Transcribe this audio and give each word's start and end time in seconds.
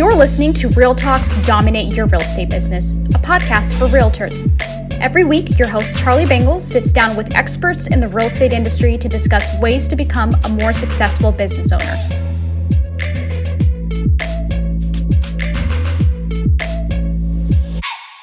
You're 0.00 0.14
listening 0.14 0.54
to 0.54 0.68
Real 0.68 0.94
Talks 0.94 1.36
Dominate 1.46 1.94
Your 1.94 2.06
Real 2.06 2.22
Estate 2.22 2.48
Business, 2.48 2.94
a 2.94 3.18
podcast 3.18 3.78
for 3.78 3.84
realtors. 3.84 4.48
Every 4.92 5.26
week, 5.26 5.58
your 5.58 5.68
host 5.68 5.98
Charlie 5.98 6.24
Bangle 6.24 6.58
sits 6.58 6.90
down 6.90 7.18
with 7.18 7.34
experts 7.34 7.86
in 7.86 8.00
the 8.00 8.08
real 8.08 8.28
estate 8.28 8.54
industry 8.54 8.96
to 8.96 9.10
discuss 9.10 9.46
ways 9.60 9.86
to 9.88 9.96
become 9.96 10.34
a 10.44 10.48
more 10.48 10.72
successful 10.72 11.32
business 11.32 11.70
owner. 11.70 11.84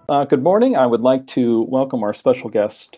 Uh, 0.09 0.25
good 0.25 0.41
morning. 0.41 0.75
I 0.75 0.87
would 0.87 1.01
like 1.01 1.27
to 1.27 1.61
welcome 1.69 2.01
our 2.01 2.11
special 2.11 2.49
guest, 2.49 2.97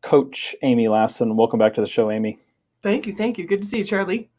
Coach 0.00 0.54
Amy 0.62 0.86
Lassen. 0.86 1.34
Welcome 1.36 1.58
back 1.58 1.74
to 1.74 1.80
the 1.80 1.88
show, 1.88 2.08
Amy. 2.08 2.38
Thank 2.84 3.08
you. 3.08 3.16
Thank 3.16 3.36
you. 3.36 3.48
Good 3.48 3.62
to 3.62 3.68
see 3.68 3.78
you, 3.78 3.84
Charlie. 3.84 4.30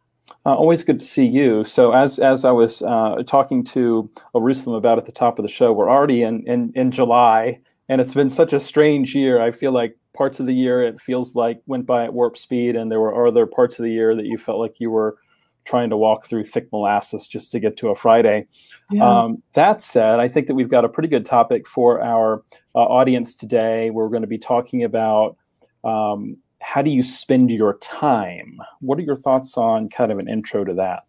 Uh, 0.45 0.55
always 0.55 0.83
good 0.83 0.99
to 0.99 1.05
see 1.05 1.25
you. 1.25 1.63
So, 1.63 1.91
as 1.91 2.19
as 2.19 2.45
I 2.45 2.51
was 2.51 2.81
uh, 2.81 3.23
talking 3.25 3.63
to 3.65 4.09
Jerusalem 4.33 4.75
about 4.75 4.97
at 4.97 5.05
the 5.05 5.11
top 5.11 5.39
of 5.39 5.43
the 5.43 5.49
show, 5.49 5.71
we're 5.71 5.89
already 5.89 6.23
in, 6.23 6.45
in 6.47 6.71
in 6.75 6.91
July, 6.91 7.59
and 7.89 8.01
it's 8.01 8.13
been 8.13 8.29
such 8.29 8.53
a 8.53 8.59
strange 8.59 9.15
year. 9.15 9.41
I 9.41 9.51
feel 9.51 9.71
like 9.71 9.97
parts 10.13 10.39
of 10.39 10.45
the 10.45 10.53
year 10.53 10.83
it 10.83 10.99
feels 10.99 11.35
like 11.35 11.61
went 11.65 11.85
by 11.85 12.05
at 12.05 12.13
warp 12.13 12.37
speed, 12.37 12.75
and 12.75 12.91
there 12.91 12.99
were 12.99 13.27
other 13.27 13.45
parts 13.45 13.79
of 13.79 13.83
the 13.83 13.91
year 13.91 14.15
that 14.15 14.25
you 14.25 14.37
felt 14.37 14.59
like 14.59 14.79
you 14.79 14.91
were 14.91 15.17
trying 15.65 15.89
to 15.89 15.97
walk 15.97 16.25
through 16.25 16.43
thick 16.43 16.67
molasses 16.71 17.27
just 17.27 17.51
to 17.51 17.59
get 17.59 17.77
to 17.77 17.89
a 17.89 17.95
Friday. 17.95 18.45
Yeah. 18.91 19.07
Um, 19.07 19.41
that 19.53 19.81
said, 19.81 20.19
I 20.19 20.27
think 20.27 20.47
that 20.47 20.55
we've 20.55 20.69
got 20.69 20.85
a 20.85 20.89
pretty 20.89 21.07
good 21.07 21.25
topic 21.25 21.67
for 21.67 22.01
our 22.01 22.43
uh, 22.75 22.79
audience 22.79 23.33
today. 23.35 23.89
We're 23.89 24.09
going 24.09 24.23
to 24.23 24.27
be 24.27 24.37
talking 24.37 24.83
about 24.83 25.37
um, 25.83 26.37
how 26.63 26.81
do 26.81 26.89
you 26.89 27.03
spend 27.03 27.51
your 27.51 27.77
time? 27.77 28.57
What 28.79 28.97
are 28.97 29.03
your 29.03 29.15
thoughts 29.15 29.57
on 29.57 29.89
kind 29.89 30.11
of 30.11 30.17
an 30.17 30.29
intro 30.29 30.63
to 30.63 30.73
that? 30.75 31.03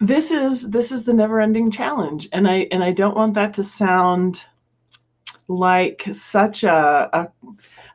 This 0.00 0.30
is 0.30 0.70
this 0.70 0.92
is 0.92 1.04
the 1.04 1.12
never-ending 1.12 1.70
challenge, 1.70 2.28
and 2.32 2.48
I 2.48 2.66
and 2.72 2.82
I 2.82 2.92
don't 2.92 3.16
want 3.16 3.34
that 3.34 3.52
to 3.54 3.64
sound 3.64 4.42
like 5.48 6.04
such 6.12 6.64
a, 6.64 7.10
a 7.12 7.28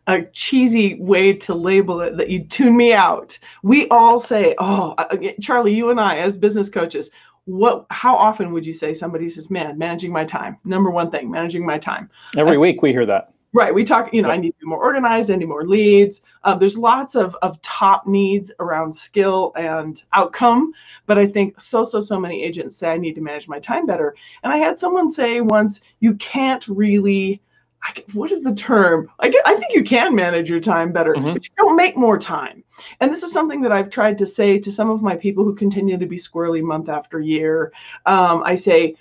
a 0.08 0.24
cheesy 0.34 1.00
way 1.00 1.34
to 1.34 1.56
label 1.56 2.02
it 2.02 2.16
that 2.18 2.30
you 2.30 2.44
tune 2.44 2.78
me 2.78 2.94
out. 2.94 3.40
We 3.64 3.88
all 3.88 4.20
say, 4.20 4.54
"Oh, 4.60 4.94
uh, 5.00 5.08
uh, 5.10 5.18
Charlie, 5.42 5.74
you 5.74 5.90
and 5.90 6.00
I 6.00 6.18
as 6.18 6.38
business 6.38 6.70
coaches, 6.70 7.10
what 7.46 7.88
how 7.90 8.16
often 8.16 8.52
would 8.52 8.68
you 8.68 8.74
say 8.74 8.94
somebody 8.94 9.30
says, 9.30 9.50
"Man, 9.50 9.78
managing 9.78 10.12
my 10.12 10.26
time. 10.26 10.58
Number 10.64 10.92
one 10.92 11.10
thing, 11.10 11.32
managing 11.32 11.66
my 11.66 11.80
time." 11.80 12.10
Every 12.38 12.58
I, 12.58 12.60
week 12.60 12.84
we 12.84 12.92
hear 12.92 13.06
that. 13.08 13.35
Right. 13.56 13.74
We 13.74 13.86
talk, 13.86 14.14
you 14.14 14.22
know, 14.22 14.30
I 14.30 14.36
need 14.36 14.52
to 14.52 14.60
be 14.60 14.66
more 14.66 14.80
organized, 14.80 15.32
I 15.32 15.38
need 15.38 15.48
more 15.48 15.66
leads. 15.66 16.22
Uh, 16.44 16.56
there's 16.56 16.78
lots 16.78 17.16
of, 17.16 17.38
of 17.42 17.62
top 17.62 18.06
needs 18.06 18.52
around 18.60 18.94
skill 18.94 19.54
and 19.56 20.04
outcome. 20.12 20.74
But 21.06 21.18
I 21.18 21.26
think 21.26 21.62
so, 21.62 21.86
so, 21.86 22.02
so 22.02 22.20
many 22.20 22.44
agents 22.44 22.76
say 22.76 22.90
I 22.90 22.98
need 22.98 23.16
to 23.16 23.22
manage 23.22 23.48
my 23.48 23.60
time 23.60 23.86
better. 23.86 24.14
And 24.44 24.52
I 24.52 24.58
had 24.58 24.78
someone 24.78 25.10
say 25.10 25.40
once, 25.40 25.80
you 26.02 26.16
can't 26.16 26.68
really, 26.68 27.42
I, 27.82 28.04
what 28.12 28.30
is 28.30 28.44
the 28.44 28.54
term? 28.54 29.10
I, 29.20 29.30
get, 29.30 29.48
I 29.48 29.56
think 29.56 29.74
you 29.74 29.86
can 29.86 30.14
manage 30.14 30.50
your 30.50 30.60
time 30.60 30.92
better, 30.92 31.14
mm-hmm. 31.14 31.32
but 31.32 31.46
you 31.46 31.52
don't 31.56 31.78
make 31.78 31.96
more 31.96 32.20
time. 32.20 32.62
And 33.00 33.10
this 33.10 33.24
is 33.24 33.32
something 33.32 33.62
that 33.62 33.72
I've 33.72 33.90
tried 33.90 34.18
to 34.18 34.26
say 34.26 34.60
to 34.60 34.70
some 34.70 34.90
of 34.90 35.02
my 35.02 35.16
people 35.16 35.46
who 35.46 35.56
continue 35.56 35.98
to 35.98 36.06
be 36.06 36.18
squirrely 36.18 36.62
month 36.62 36.90
after 36.90 37.22
year. 37.22 37.72
Um, 38.06 38.44
I 38.44 38.56
say, 38.56 38.96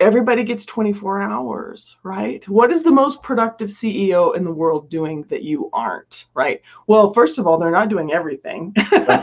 everybody 0.00 0.44
gets 0.44 0.64
24 0.64 1.20
hours, 1.20 1.96
right? 2.02 2.46
What 2.48 2.70
is 2.70 2.82
the 2.82 2.92
most 2.92 3.22
productive 3.22 3.68
CEO 3.68 4.36
in 4.36 4.44
the 4.44 4.52
world 4.52 4.88
doing 4.88 5.22
that 5.24 5.42
you 5.42 5.70
aren't, 5.72 6.26
right? 6.34 6.60
Well, 6.86 7.12
first 7.12 7.38
of 7.38 7.46
all, 7.46 7.58
they're 7.58 7.70
not 7.70 7.88
doing 7.88 8.12
everything, 8.12 8.74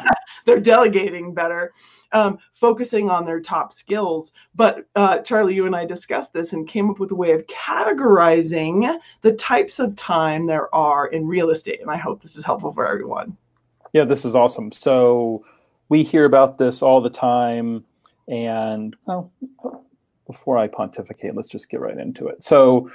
they're 0.46 0.59
delegating 0.59 1.34
better. 1.34 1.73
Um, 2.12 2.38
focusing 2.53 3.09
on 3.09 3.26
their 3.26 3.42
top 3.42 3.73
skills. 3.73 4.31
But 4.53 4.86
uh, 4.96 5.18
Charlie, 5.18 5.53
you 5.53 5.66
and 5.66 5.76
I 5.76 5.84
discussed 5.84 6.31
this 6.31 6.53
and 6.53 6.66
came 6.66 6.90
up 6.90 6.98
with 6.98 7.12
a 7.12 7.16
way 7.16 7.31
of 7.31 7.46
categorizing 7.47 8.97
the 9.22 9.34
types 9.34 9.80
of 9.80 9.96
time 9.96 10.46
there 10.46 10.74
are 10.74 11.07
in 11.07 11.28
real 11.28 11.50
estate. 11.50 11.81
And 11.81 11.92
I 11.92 11.97
hope 11.97 12.22
this 12.22 12.38
is 12.38 12.46
helpful 12.46 12.72
for 12.72 12.88
everyone. 12.88 13.36
Yeah, 13.92 14.06
this 14.06 14.24
is 14.24 14.34
awesome. 14.34 14.72
So 14.72 15.44
we 15.90 16.03
hear 16.03 16.24
about 16.24 16.57
this 16.57 16.81
all 16.81 17.02
the 17.02 17.09
time. 17.09 17.84
And 18.30 18.96
well, 19.06 19.31
before 20.25 20.58
I 20.58 20.68
pontificate, 20.68 21.36
let's 21.36 21.47
just 21.47 21.69
get 21.69 21.80
right 21.80 21.97
into 21.97 22.28
it. 22.28 22.44
So, 22.44 22.91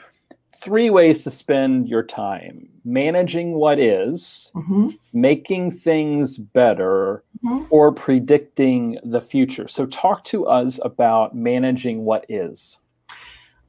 three 0.57 0.91
ways 0.91 1.23
to 1.25 1.31
spend 1.31 1.89
your 1.89 2.03
time 2.03 2.69
managing 2.85 3.55
what 3.55 3.79
is, 3.79 4.51
mm-hmm. 4.55 4.89
making 5.13 5.71
things 5.71 6.39
better, 6.39 7.25
mm-hmm. 7.45 7.65
or 7.71 7.93
predicting 7.93 8.99
the 9.05 9.21
future. 9.21 9.69
So, 9.69 9.87
talk 9.87 10.25
to 10.25 10.47
us 10.47 10.81
about 10.85 11.35
managing 11.35 12.05
what 12.05 12.27
is. 12.29 12.79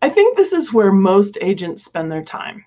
I 0.01 0.09
think 0.09 0.35
this 0.35 0.51
is 0.51 0.73
where 0.73 0.91
most 0.91 1.38
agents 1.41 1.83
spend 1.83 2.11
their 2.11 2.23
time. 2.23 2.66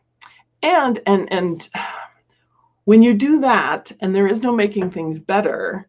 And 0.62 1.00
and 1.06 1.31
and 1.32 1.69
when 2.84 3.03
you 3.03 3.15
do 3.15 3.41
that 3.41 3.93
and 4.00 4.15
there 4.15 4.26
is 4.26 4.43
no 4.43 4.53
making 4.53 4.91
things 4.91 5.19
better, 5.19 5.88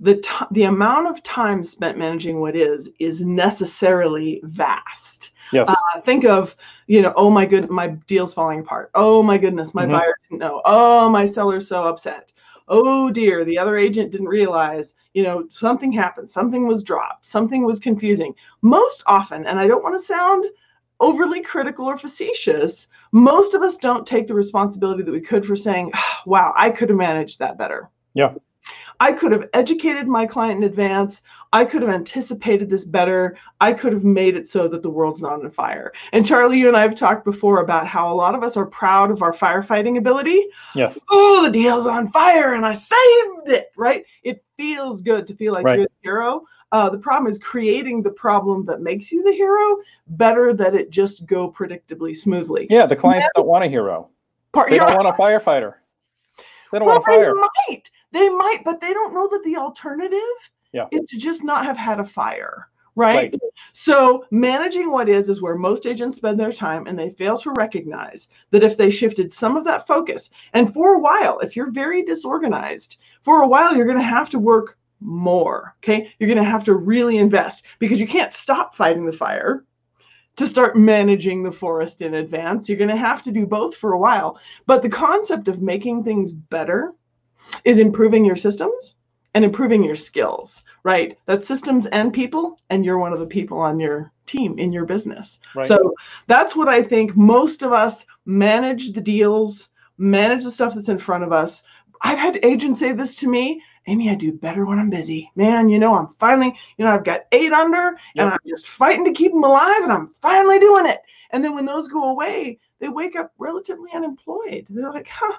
the 0.00 0.16
t- 0.16 0.44
the 0.50 0.64
amount 0.64 1.08
of 1.08 1.22
time 1.22 1.64
spent 1.64 1.98
managing 1.98 2.40
what 2.40 2.54
is 2.54 2.90
is 2.98 3.24
necessarily 3.24 4.40
vast. 4.44 5.30
Yes. 5.52 5.68
Uh, 5.68 6.00
think 6.00 6.24
of 6.24 6.56
you 6.86 7.02
know, 7.02 7.12
oh 7.16 7.30
my 7.30 7.46
good, 7.46 7.70
my 7.70 7.88
deal's 7.88 8.34
falling 8.34 8.60
apart. 8.60 8.90
Oh 8.94 9.22
my 9.22 9.38
goodness, 9.38 9.74
my 9.74 9.84
mm-hmm. 9.84 9.92
buyer 9.92 10.14
didn't 10.28 10.40
know. 10.40 10.60
Oh, 10.64 11.08
my 11.08 11.24
seller's 11.24 11.68
so 11.68 11.84
upset. 11.84 12.32
Oh 12.68 13.10
dear, 13.10 13.44
the 13.44 13.58
other 13.58 13.78
agent 13.78 14.10
didn't 14.10 14.28
realize. 14.28 14.94
You 15.14 15.22
know, 15.22 15.46
something 15.48 15.92
happened. 15.92 16.30
Something 16.30 16.66
was 16.66 16.82
dropped. 16.82 17.24
Something 17.24 17.64
was 17.64 17.78
confusing. 17.78 18.34
Most 18.62 19.02
often, 19.06 19.46
and 19.46 19.58
I 19.58 19.66
don't 19.68 19.84
want 19.84 19.98
to 19.98 20.04
sound 20.04 20.46
overly 20.98 21.42
critical 21.42 21.86
or 21.86 21.98
facetious, 21.98 22.88
most 23.12 23.54
of 23.54 23.62
us 23.62 23.76
don't 23.76 24.06
take 24.06 24.26
the 24.26 24.34
responsibility 24.34 25.02
that 25.02 25.12
we 25.12 25.20
could 25.20 25.46
for 25.46 25.56
saying, 25.56 25.92
"Wow, 26.26 26.52
I 26.56 26.70
could 26.70 26.88
have 26.88 26.98
managed 26.98 27.38
that 27.38 27.58
better." 27.58 27.90
Yeah. 28.14 28.34
I 29.00 29.12
could 29.12 29.32
have 29.32 29.48
educated 29.52 30.06
my 30.06 30.26
client 30.26 30.58
in 30.58 30.64
advance. 30.64 31.22
I 31.52 31.64
could 31.64 31.82
have 31.82 31.90
anticipated 31.90 32.68
this 32.68 32.84
better. 32.84 33.36
I 33.60 33.72
could 33.72 33.92
have 33.92 34.04
made 34.04 34.36
it 34.36 34.48
so 34.48 34.68
that 34.68 34.82
the 34.82 34.90
world's 34.90 35.22
not 35.22 35.44
on 35.44 35.50
fire. 35.50 35.92
And 36.12 36.26
Charlie, 36.26 36.58
you 36.58 36.68
and 36.68 36.76
I 36.76 36.82
have 36.82 36.94
talked 36.94 37.24
before 37.24 37.60
about 37.60 37.86
how 37.86 38.10
a 38.10 38.14
lot 38.14 38.34
of 38.34 38.42
us 38.42 38.56
are 38.56 38.66
proud 38.66 39.10
of 39.10 39.22
our 39.22 39.32
firefighting 39.32 39.98
ability. 39.98 40.46
Yes. 40.74 40.98
Oh, 41.10 41.44
the 41.44 41.50
deal's 41.50 41.86
on 41.86 42.10
fire 42.10 42.54
and 42.54 42.64
I 42.64 42.74
saved 42.74 43.48
it, 43.48 43.70
right? 43.76 44.04
It 44.22 44.44
feels 44.56 45.02
good 45.02 45.26
to 45.26 45.34
feel 45.34 45.52
like 45.52 45.64
right. 45.64 45.78
you're 45.78 45.88
the 45.88 46.02
hero. 46.02 46.42
Uh, 46.72 46.90
the 46.90 46.98
problem 46.98 47.30
is 47.30 47.38
creating 47.38 48.02
the 48.02 48.10
problem 48.10 48.64
that 48.66 48.80
makes 48.80 49.12
you 49.12 49.22
the 49.22 49.32
hero 49.32 49.76
better 50.08 50.52
that 50.52 50.74
it 50.74 50.90
just 50.90 51.24
go 51.26 51.50
predictably 51.50 52.16
smoothly. 52.16 52.66
Yeah, 52.70 52.86
the 52.86 52.96
clients 52.96 53.28
don't 53.36 53.46
want 53.46 53.64
a 53.64 53.68
hero. 53.68 54.10
Part, 54.52 54.70
they 54.70 54.78
don't 54.78 54.96
want 54.96 55.08
a 55.08 55.12
firefighter. 55.12 55.74
They 56.72 56.78
don't 56.78 56.86
well, 56.86 56.96
want 56.96 57.08
a 57.08 57.12
fire. 57.12 57.34
They 57.34 57.74
might. 57.74 57.90
They 58.12 58.28
might, 58.28 58.62
but 58.64 58.80
they 58.80 58.92
don't 58.92 59.14
know 59.14 59.28
that 59.28 59.42
the 59.44 59.56
alternative 59.56 60.20
yeah. 60.72 60.86
is 60.90 61.08
to 61.10 61.18
just 61.18 61.44
not 61.44 61.64
have 61.64 61.76
had 61.76 62.00
a 62.00 62.04
fire. 62.04 62.68
Right? 62.94 63.14
right? 63.14 63.36
So 63.72 64.24
managing 64.30 64.90
what 64.90 65.10
is 65.10 65.28
is 65.28 65.42
where 65.42 65.56
most 65.56 65.84
agents 65.84 66.16
spend 66.16 66.40
their 66.40 66.52
time 66.52 66.86
and 66.86 66.98
they 66.98 67.10
fail 67.10 67.36
to 67.38 67.52
recognize 67.52 68.28
that 68.52 68.62
if 68.62 68.78
they 68.78 68.88
shifted 68.88 69.34
some 69.34 69.54
of 69.54 69.64
that 69.64 69.86
focus, 69.86 70.30
and 70.54 70.72
for 70.72 70.94
a 70.94 70.98
while, 70.98 71.38
if 71.40 71.54
you're 71.54 71.70
very 71.70 72.02
disorganized, 72.02 72.96
for 73.22 73.42
a 73.42 73.48
while 73.48 73.76
you're 73.76 73.86
going 73.86 73.98
to 73.98 74.02
have 74.02 74.30
to 74.30 74.38
work 74.38 74.78
more. 75.00 75.76
Okay. 75.82 76.10
You're 76.18 76.28
going 76.28 76.42
to 76.42 76.50
have 76.50 76.64
to 76.64 76.74
really 76.74 77.18
invest 77.18 77.64
because 77.78 78.00
you 78.00 78.06
can't 78.06 78.32
stop 78.32 78.74
fighting 78.74 79.04
the 79.04 79.12
fire 79.12 79.64
to 80.36 80.46
start 80.46 80.76
managing 80.76 81.42
the 81.42 81.52
forest 81.52 82.02
in 82.02 82.14
advance. 82.14 82.68
You're 82.68 82.78
going 82.78 82.90
to 82.90 82.96
have 82.96 83.22
to 83.24 83.32
do 83.32 83.46
both 83.46 83.76
for 83.76 83.92
a 83.92 83.98
while. 83.98 84.38
But 84.66 84.82
the 84.82 84.88
concept 84.88 85.48
of 85.48 85.62
making 85.62 86.04
things 86.04 86.32
better 86.32 86.94
is 87.64 87.78
improving 87.78 88.24
your 88.24 88.36
systems 88.36 88.96
and 89.34 89.44
improving 89.44 89.84
your 89.84 89.94
skills, 89.94 90.62
right? 90.82 91.18
That's 91.26 91.46
systems 91.46 91.86
and 91.86 92.12
people, 92.12 92.58
and 92.70 92.84
you're 92.84 92.98
one 92.98 93.12
of 93.12 93.18
the 93.18 93.26
people 93.26 93.58
on 93.58 93.78
your 93.78 94.12
team 94.26 94.58
in 94.58 94.72
your 94.72 94.84
business. 94.84 95.40
Right. 95.54 95.66
So 95.66 95.94
that's 96.26 96.56
what 96.56 96.68
I 96.68 96.82
think 96.82 97.16
most 97.16 97.62
of 97.62 97.72
us 97.72 98.06
manage 98.24 98.92
the 98.92 99.00
deals, 99.00 99.68
manage 99.98 100.44
the 100.44 100.50
stuff 100.50 100.74
that's 100.74 100.88
in 100.88 100.98
front 100.98 101.24
of 101.24 101.32
us. 101.32 101.62
I've 102.02 102.18
had 102.18 102.40
agents 102.42 102.78
say 102.78 102.92
this 102.92 103.14
to 103.16 103.28
me 103.28 103.62
Amy, 103.88 104.10
I 104.10 104.14
do 104.14 104.32
better 104.32 104.64
when 104.64 104.78
I'm 104.78 104.90
busy. 104.90 105.30
Man, 105.36 105.68
you 105.68 105.78
know, 105.78 105.94
I'm 105.94 106.08
finally, 106.18 106.56
you 106.76 106.84
know, 106.84 106.90
I've 106.90 107.04
got 107.04 107.26
eight 107.30 107.52
under 107.52 107.92
yep. 108.14 108.24
and 108.24 108.30
I'm 108.30 108.38
just 108.46 108.66
fighting 108.66 109.04
to 109.04 109.12
keep 109.12 109.32
them 109.32 109.44
alive 109.44 109.82
and 109.82 109.92
I'm 109.92 110.12
finally 110.20 110.58
doing 110.58 110.86
it. 110.86 111.00
And 111.30 111.44
then 111.44 111.54
when 111.54 111.66
those 111.66 111.88
go 111.88 112.10
away, 112.10 112.58
they 112.80 112.88
wake 112.88 113.16
up 113.16 113.32
relatively 113.38 113.90
unemployed. 113.92 114.66
They're 114.68 114.90
like, 114.90 115.08
huh, 115.08 115.36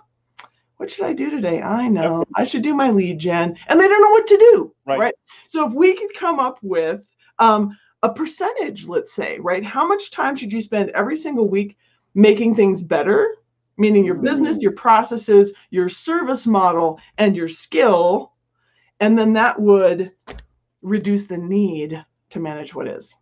what 0.78 0.92
should 0.92 1.06
I 1.06 1.14
do 1.14 1.30
today? 1.30 1.62
I 1.62 1.88
know 1.88 2.24
I 2.36 2.46
should 2.46 2.62
do 2.62 2.74
my 2.74 2.92
lead 2.92 3.20
gen, 3.20 3.58
and 3.68 3.80
they 3.80 3.88
don't 3.88 4.02
know 4.02 4.12
what 4.12 4.28
to 4.28 4.38
do. 4.38 4.76
Right. 4.86 5.00
right? 5.00 5.16
So 5.48 5.68
if 5.68 5.74
we 5.74 5.96
could 5.96 6.14
come 6.16 6.40
up 6.40 6.60
with 6.62 7.02
um, 7.40 7.76
a 8.04 8.14
percentage, 8.14 8.88
let's 8.88 9.14
say, 9.14 9.40
right? 9.40 9.64
How 9.66 9.88
much 9.88 10.12
time 10.12 10.36
should 10.36 10.54
you 10.54 10.62
spend 10.62 10.92
every 10.92 11.18
single 11.18 11.50
week 11.50 11.78
making 12.14 12.56
things 12.56 12.82
better? 12.82 13.36
Meaning 13.80 14.06
your 14.06 14.16
business, 14.16 14.58
your 14.58 14.72
processes, 14.72 15.54
your 15.70 15.88
service 15.88 16.48
model, 16.48 17.00
and 17.20 17.36
your 17.36 17.48
skill. 17.48 18.34
And 19.00 19.18
then 19.18 19.34
that 19.34 19.60
would 19.60 20.12
reduce 20.82 21.26
the 21.26 21.38
need 21.38 22.04
to 22.32 22.40
manage 22.40 22.74
what 22.74 22.88
is. 22.88 23.14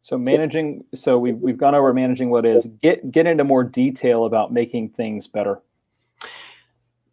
So 0.00 0.16
managing, 0.16 0.84
so 0.94 1.18
we've 1.18 1.38
we've 1.38 1.58
gone 1.58 1.74
over 1.74 1.92
managing 1.92 2.30
what 2.30 2.46
is. 2.46 2.66
Get 2.82 3.10
get 3.12 3.26
into 3.26 3.44
more 3.44 3.62
detail 3.62 4.24
about 4.24 4.52
making 4.52 4.90
things 4.90 5.28
better. 5.28 5.60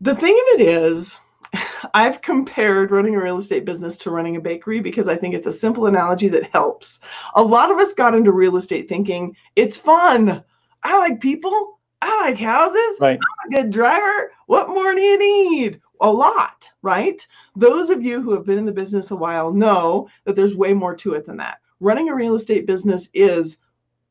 The 0.02 0.16
thing 0.16 0.34
of 0.34 0.60
it 0.60 0.68
is, 0.68 1.20
I've 1.94 2.22
compared 2.22 2.92
running 2.92 3.16
a 3.16 3.22
real 3.24 3.38
estate 3.38 3.66
business 3.66 3.98
to 4.00 4.12
running 4.12 4.36
a 4.36 4.42
bakery 4.42 4.80
because 4.80 5.08
I 5.08 5.16
think 5.16 5.34
it's 5.36 5.48
a 5.48 5.52
simple 5.52 5.88
analogy 5.88 6.30
that 6.30 6.52
helps. 6.52 7.00
A 7.36 7.42
lot 7.44 7.72
of 7.72 7.78
us 7.78 7.94
got 7.94 8.16
into 8.16 8.32
real 8.32 8.58
estate 8.58 8.88
thinking 8.90 9.36
it's 9.56 9.78
fun. 9.78 10.44
I 10.84 10.98
like 10.98 11.20
people. 11.20 11.80
I 12.02 12.30
like 12.30 12.38
houses. 12.38 13.00
Right. 13.02 13.20
I'm 13.20 13.52
a 13.52 13.64
good 13.64 13.72
driver. 13.72 14.32
What 14.46 14.70
more 14.70 14.94
do 14.94 15.02
you 15.02 15.18
need? 15.20 15.82
A 16.02 16.12
lot, 16.12 16.70
right? 16.84 17.26
Those 17.56 17.90
of 17.90 18.04
you 18.04 18.22
who 18.22 18.34
have 18.34 18.46
been 18.46 18.60
in 18.60 18.66
the 18.66 18.72
business 18.72 19.10
a 19.10 19.16
while 19.16 19.52
know 19.52 20.10
that 20.26 20.36
there's 20.36 20.56
way 20.56 20.74
more 20.74 20.96
to 20.98 21.14
it 21.14 21.26
than 21.26 21.38
that 21.38 21.58
running 21.80 22.10
a 22.10 22.16
real 22.16 22.36
estate 22.36 22.66
business 22.66 23.08
is 23.14 23.58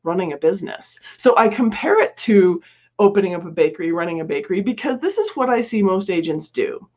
running 0.03 0.33
a 0.33 0.37
business. 0.37 0.99
So 1.17 1.35
I 1.37 1.47
compare 1.49 1.99
it 2.01 2.15
to 2.17 2.61
opening 2.99 3.35
up 3.35 3.45
a 3.45 3.51
bakery, 3.51 3.91
running 3.91 4.21
a 4.21 4.25
bakery, 4.25 4.61
because 4.61 4.99
this 4.99 5.17
is 5.17 5.35
what 5.35 5.49
I 5.49 5.61
see 5.61 5.81
most 5.81 6.09
agents 6.09 6.49
do. 6.49 6.87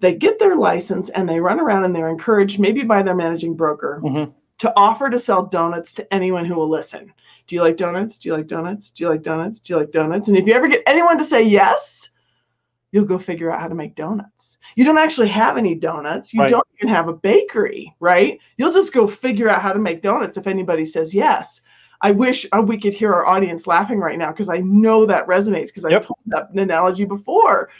They 0.00 0.14
get 0.14 0.38
their 0.38 0.56
license 0.56 1.08
and 1.10 1.28
they 1.28 1.40
run 1.40 1.58
around 1.58 1.84
and 1.84 1.94
they're 1.94 2.08
encouraged, 2.08 2.60
maybe 2.60 2.82
by 2.84 3.02
their 3.02 3.14
managing 3.14 3.54
broker, 3.54 4.00
mm-hmm. 4.04 4.30
to 4.58 4.72
offer 4.76 5.10
to 5.10 5.18
sell 5.18 5.46
donuts 5.46 5.92
to 5.94 6.14
anyone 6.14 6.44
who 6.44 6.54
will 6.54 6.68
listen. 6.68 7.12
Do 7.46 7.56
you 7.56 7.62
like 7.62 7.76
donuts? 7.76 8.18
Do 8.18 8.28
you 8.28 8.36
like 8.36 8.46
donuts? 8.46 8.90
Do 8.90 9.04
you 9.04 9.10
like 9.10 9.22
donuts? 9.22 9.60
Do 9.60 9.72
you 9.72 9.78
like 9.80 9.90
donuts? 9.90 10.28
And 10.28 10.36
if 10.36 10.46
you 10.46 10.52
ever 10.52 10.68
get 10.68 10.82
anyone 10.86 11.18
to 11.18 11.24
say 11.24 11.42
yes, 11.42 12.10
you'll 12.92 13.04
go 13.04 13.18
figure 13.18 13.50
out 13.50 13.60
how 13.60 13.68
to 13.68 13.74
make 13.74 13.94
donuts. 13.94 14.58
You 14.76 14.84
don't 14.84 14.98
actually 14.98 15.28
have 15.28 15.56
any 15.56 15.74
donuts. 15.74 16.32
You 16.32 16.42
right. 16.42 16.50
don't 16.50 16.66
even 16.78 16.94
have 16.94 17.08
a 17.08 17.14
bakery, 17.14 17.94
right? 18.00 18.38
You'll 18.56 18.72
just 18.72 18.92
go 18.92 19.06
figure 19.06 19.48
out 19.48 19.62
how 19.62 19.72
to 19.72 19.78
make 19.78 20.02
donuts 20.02 20.36
if 20.36 20.46
anybody 20.46 20.86
says 20.86 21.14
yes. 21.14 21.60
I 22.00 22.12
wish 22.12 22.46
uh, 22.52 22.62
we 22.62 22.78
could 22.78 22.94
hear 22.94 23.12
our 23.12 23.26
audience 23.26 23.66
laughing 23.66 23.98
right 23.98 24.18
now 24.18 24.30
because 24.30 24.48
I 24.48 24.58
know 24.58 25.04
that 25.06 25.26
resonates 25.26 25.66
because 25.66 25.84
I've 25.84 26.06
told 26.06 26.18
that 26.26 26.50
analogy 26.50 27.04
before. 27.04 27.70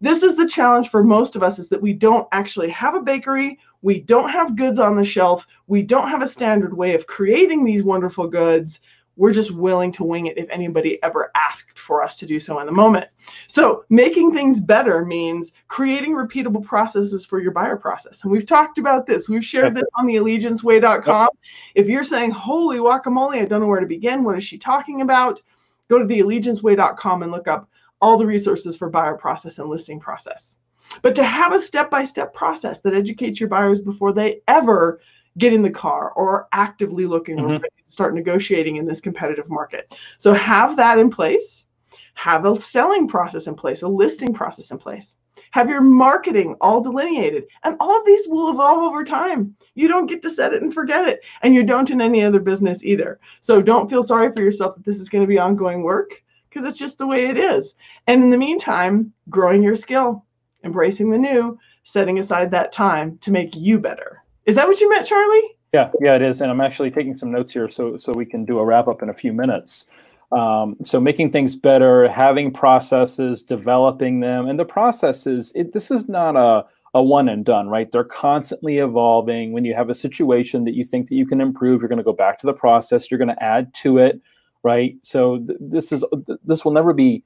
This 0.00 0.22
is 0.22 0.36
the 0.36 0.48
challenge 0.48 0.90
for 0.90 1.02
most 1.02 1.34
of 1.34 1.42
us 1.42 1.58
is 1.58 1.68
that 1.70 1.82
we 1.82 1.92
don't 1.92 2.28
actually 2.32 2.70
have 2.70 2.94
a 2.94 3.00
bakery, 3.00 3.58
we 3.82 4.00
don't 4.00 4.30
have 4.30 4.56
goods 4.56 4.78
on 4.78 4.96
the 4.96 5.04
shelf, 5.04 5.46
we 5.66 5.82
don't 5.82 6.08
have 6.08 6.22
a 6.22 6.28
standard 6.28 6.76
way 6.76 6.94
of 6.94 7.06
creating 7.08 7.64
these 7.64 7.82
wonderful 7.82 8.28
goods 8.28 8.80
we're 9.18 9.32
just 9.32 9.50
willing 9.50 9.90
to 9.92 10.04
wing 10.04 10.26
it 10.26 10.38
if 10.38 10.48
anybody 10.48 11.02
ever 11.02 11.30
asked 11.34 11.78
for 11.78 12.02
us 12.02 12.16
to 12.16 12.24
do 12.24 12.38
so 12.38 12.60
in 12.60 12.66
the 12.66 12.72
moment. 12.72 13.08
So, 13.48 13.84
making 13.90 14.32
things 14.32 14.60
better 14.60 15.04
means 15.04 15.52
creating 15.66 16.12
repeatable 16.12 16.64
processes 16.64 17.26
for 17.26 17.40
your 17.40 17.50
buyer 17.50 17.76
process. 17.76 18.22
And 18.22 18.32
we've 18.32 18.46
talked 18.46 18.78
about 18.78 19.06
this. 19.06 19.28
We've 19.28 19.44
shared 19.44 19.74
this 19.74 19.84
on 19.96 20.06
the 20.06 20.14
allegianceway.com. 20.14 21.28
If 21.74 21.88
you're 21.88 22.04
saying, 22.04 22.30
Holy 22.30 22.78
guacamole, 22.78 23.42
I 23.42 23.44
don't 23.44 23.60
know 23.60 23.66
where 23.66 23.80
to 23.80 23.86
begin, 23.86 24.22
what 24.22 24.38
is 24.38 24.44
she 24.44 24.56
talking 24.56 25.02
about? 25.02 25.42
Go 25.88 25.98
to 25.98 26.06
the 26.06 26.20
allegianceway.com 26.20 27.22
and 27.22 27.32
look 27.32 27.48
up 27.48 27.68
all 28.00 28.16
the 28.16 28.26
resources 28.26 28.76
for 28.76 28.88
buyer 28.88 29.16
process 29.16 29.58
and 29.58 29.68
listing 29.68 29.98
process. 29.98 30.58
But 31.02 31.14
to 31.16 31.24
have 31.24 31.52
a 31.52 31.58
step 31.58 31.90
by 31.90 32.04
step 32.04 32.32
process 32.32 32.80
that 32.80 32.94
educates 32.94 33.40
your 33.40 33.48
buyers 33.48 33.80
before 33.80 34.12
they 34.12 34.40
ever 34.46 35.00
get 35.38 35.52
in 35.52 35.62
the 35.62 35.70
car 35.70 36.12
or 36.12 36.48
actively 36.52 37.06
looking 37.06 37.36
mm-hmm. 37.36 37.64
or 37.64 37.68
start 37.86 38.14
negotiating 38.14 38.76
in 38.76 38.86
this 38.86 39.00
competitive 39.00 39.48
market. 39.48 39.94
So 40.18 40.34
have 40.34 40.76
that 40.76 40.98
in 40.98 41.10
place, 41.10 41.66
have 42.14 42.44
a 42.44 42.60
selling 42.60 43.08
process 43.08 43.46
in 43.46 43.54
place, 43.54 43.82
a 43.82 43.88
listing 43.88 44.34
process 44.34 44.70
in 44.70 44.78
place. 44.78 45.16
Have 45.52 45.70
your 45.70 45.80
marketing 45.80 46.56
all 46.60 46.80
delineated. 46.82 47.44
And 47.64 47.76
all 47.80 47.98
of 47.98 48.04
these 48.04 48.28
will 48.28 48.50
evolve 48.50 48.82
over 48.82 49.04
time. 49.04 49.56
You 49.74 49.88
don't 49.88 50.06
get 50.06 50.20
to 50.22 50.30
set 50.30 50.52
it 50.52 50.62
and 50.62 50.74
forget 50.74 51.08
it. 51.08 51.20
And 51.42 51.54
you 51.54 51.62
don't 51.62 51.90
in 51.90 52.00
any 52.00 52.22
other 52.22 52.40
business 52.40 52.84
either. 52.84 53.18
So 53.40 53.62
don't 53.62 53.88
feel 53.88 54.02
sorry 54.02 54.32
for 54.32 54.42
yourself 54.42 54.76
that 54.76 54.84
this 54.84 55.00
is 55.00 55.08
going 55.08 55.22
to 55.22 55.28
be 55.28 55.38
ongoing 55.38 55.82
work 55.82 56.22
because 56.48 56.64
it's 56.64 56.78
just 56.78 56.98
the 56.98 57.06
way 57.06 57.26
it 57.26 57.38
is. 57.38 57.74
And 58.06 58.22
in 58.22 58.30
the 58.30 58.36
meantime, 58.36 59.12
growing 59.30 59.62
your 59.62 59.76
skill, 59.76 60.24
embracing 60.64 61.10
the 61.10 61.18
new, 61.18 61.58
setting 61.84 62.18
aside 62.18 62.50
that 62.50 62.72
time 62.72 63.16
to 63.18 63.30
make 63.30 63.54
you 63.54 63.78
better. 63.78 64.22
Is 64.48 64.54
that 64.54 64.66
what 64.66 64.80
you 64.80 64.88
meant, 64.88 65.06
Charlie? 65.06 65.56
Yeah, 65.74 65.90
yeah, 66.00 66.16
it 66.16 66.22
is. 66.22 66.40
And 66.40 66.50
I'm 66.50 66.62
actually 66.62 66.90
taking 66.90 67.14
some 67.16 67.30
notes 67.30 67.52
here 67.52 67.70
so 67.70 67.98
so 67.98 68.12
we 68.12 68.24
can 68.24 68.46
do 68.46 68.58
a 68.58 68.64
wrap 68.64 68.88
up 68.88 69.02
in 69.02 69.10
a 69.10 69.14
few 69.14 69.32
minutes. 69.32 69.86
Um, 70.32 70.76
so 70.82 70.98
making 70.98 71.32
things 71.32 71.54
better, 71.54 72.08
having 72.08 72.50
processes, 72.50 73.42
developing 73.42 74.20
them, 74.20 74.48
and 74.48 74.58
the 74.58 74.64
processes. 74.64 75.52
It, 75.54 75.74
this 75.74 75.90
is 75.90 76.08
not 76.08 76.34
a 76.36 76.64
a 76.94 77.02
one 77.02 77.28
and 77.28 77.44
done, 77.44 77.68
right? 77.68 77.92
They're 77.92 78.04
constantly 78.04 78.78
evolving. 78.78 79.52
When 79.52 79.66
you 79.66 79.74
have 79.74 79.90
a 79.90 79.94
situation 79.94 80.64
that 80.64 80.74
you 80.74 80.82
think 80.82 81.08
that 81.08 81.14
you 81.14 81.26
can 81.26 81.42
improve, 81.42 81.82
you're 81.82 81.88
going 81.88 81.98
to 81.98 82.02
go 82.02 82.14
back 82.14 82.38
to 82.38 82.46
the 82.46 82.54
process. 82.54 83.10
You're 83.10 83.18
going 83.18 83.28
to 83.28 83.42
add 83.42 83.74
to 83.82 83.98
it, 83.98 84.22
right? 84.62 84.96
So 85.02 85.38
th- 85.40 85.58
this 85.60 85.92
is 85.92 86.02
th- 86.26 86.38
this 86.42 86.64
will 86.64 86.72
never 86.72 86.94
be 86.94 87.22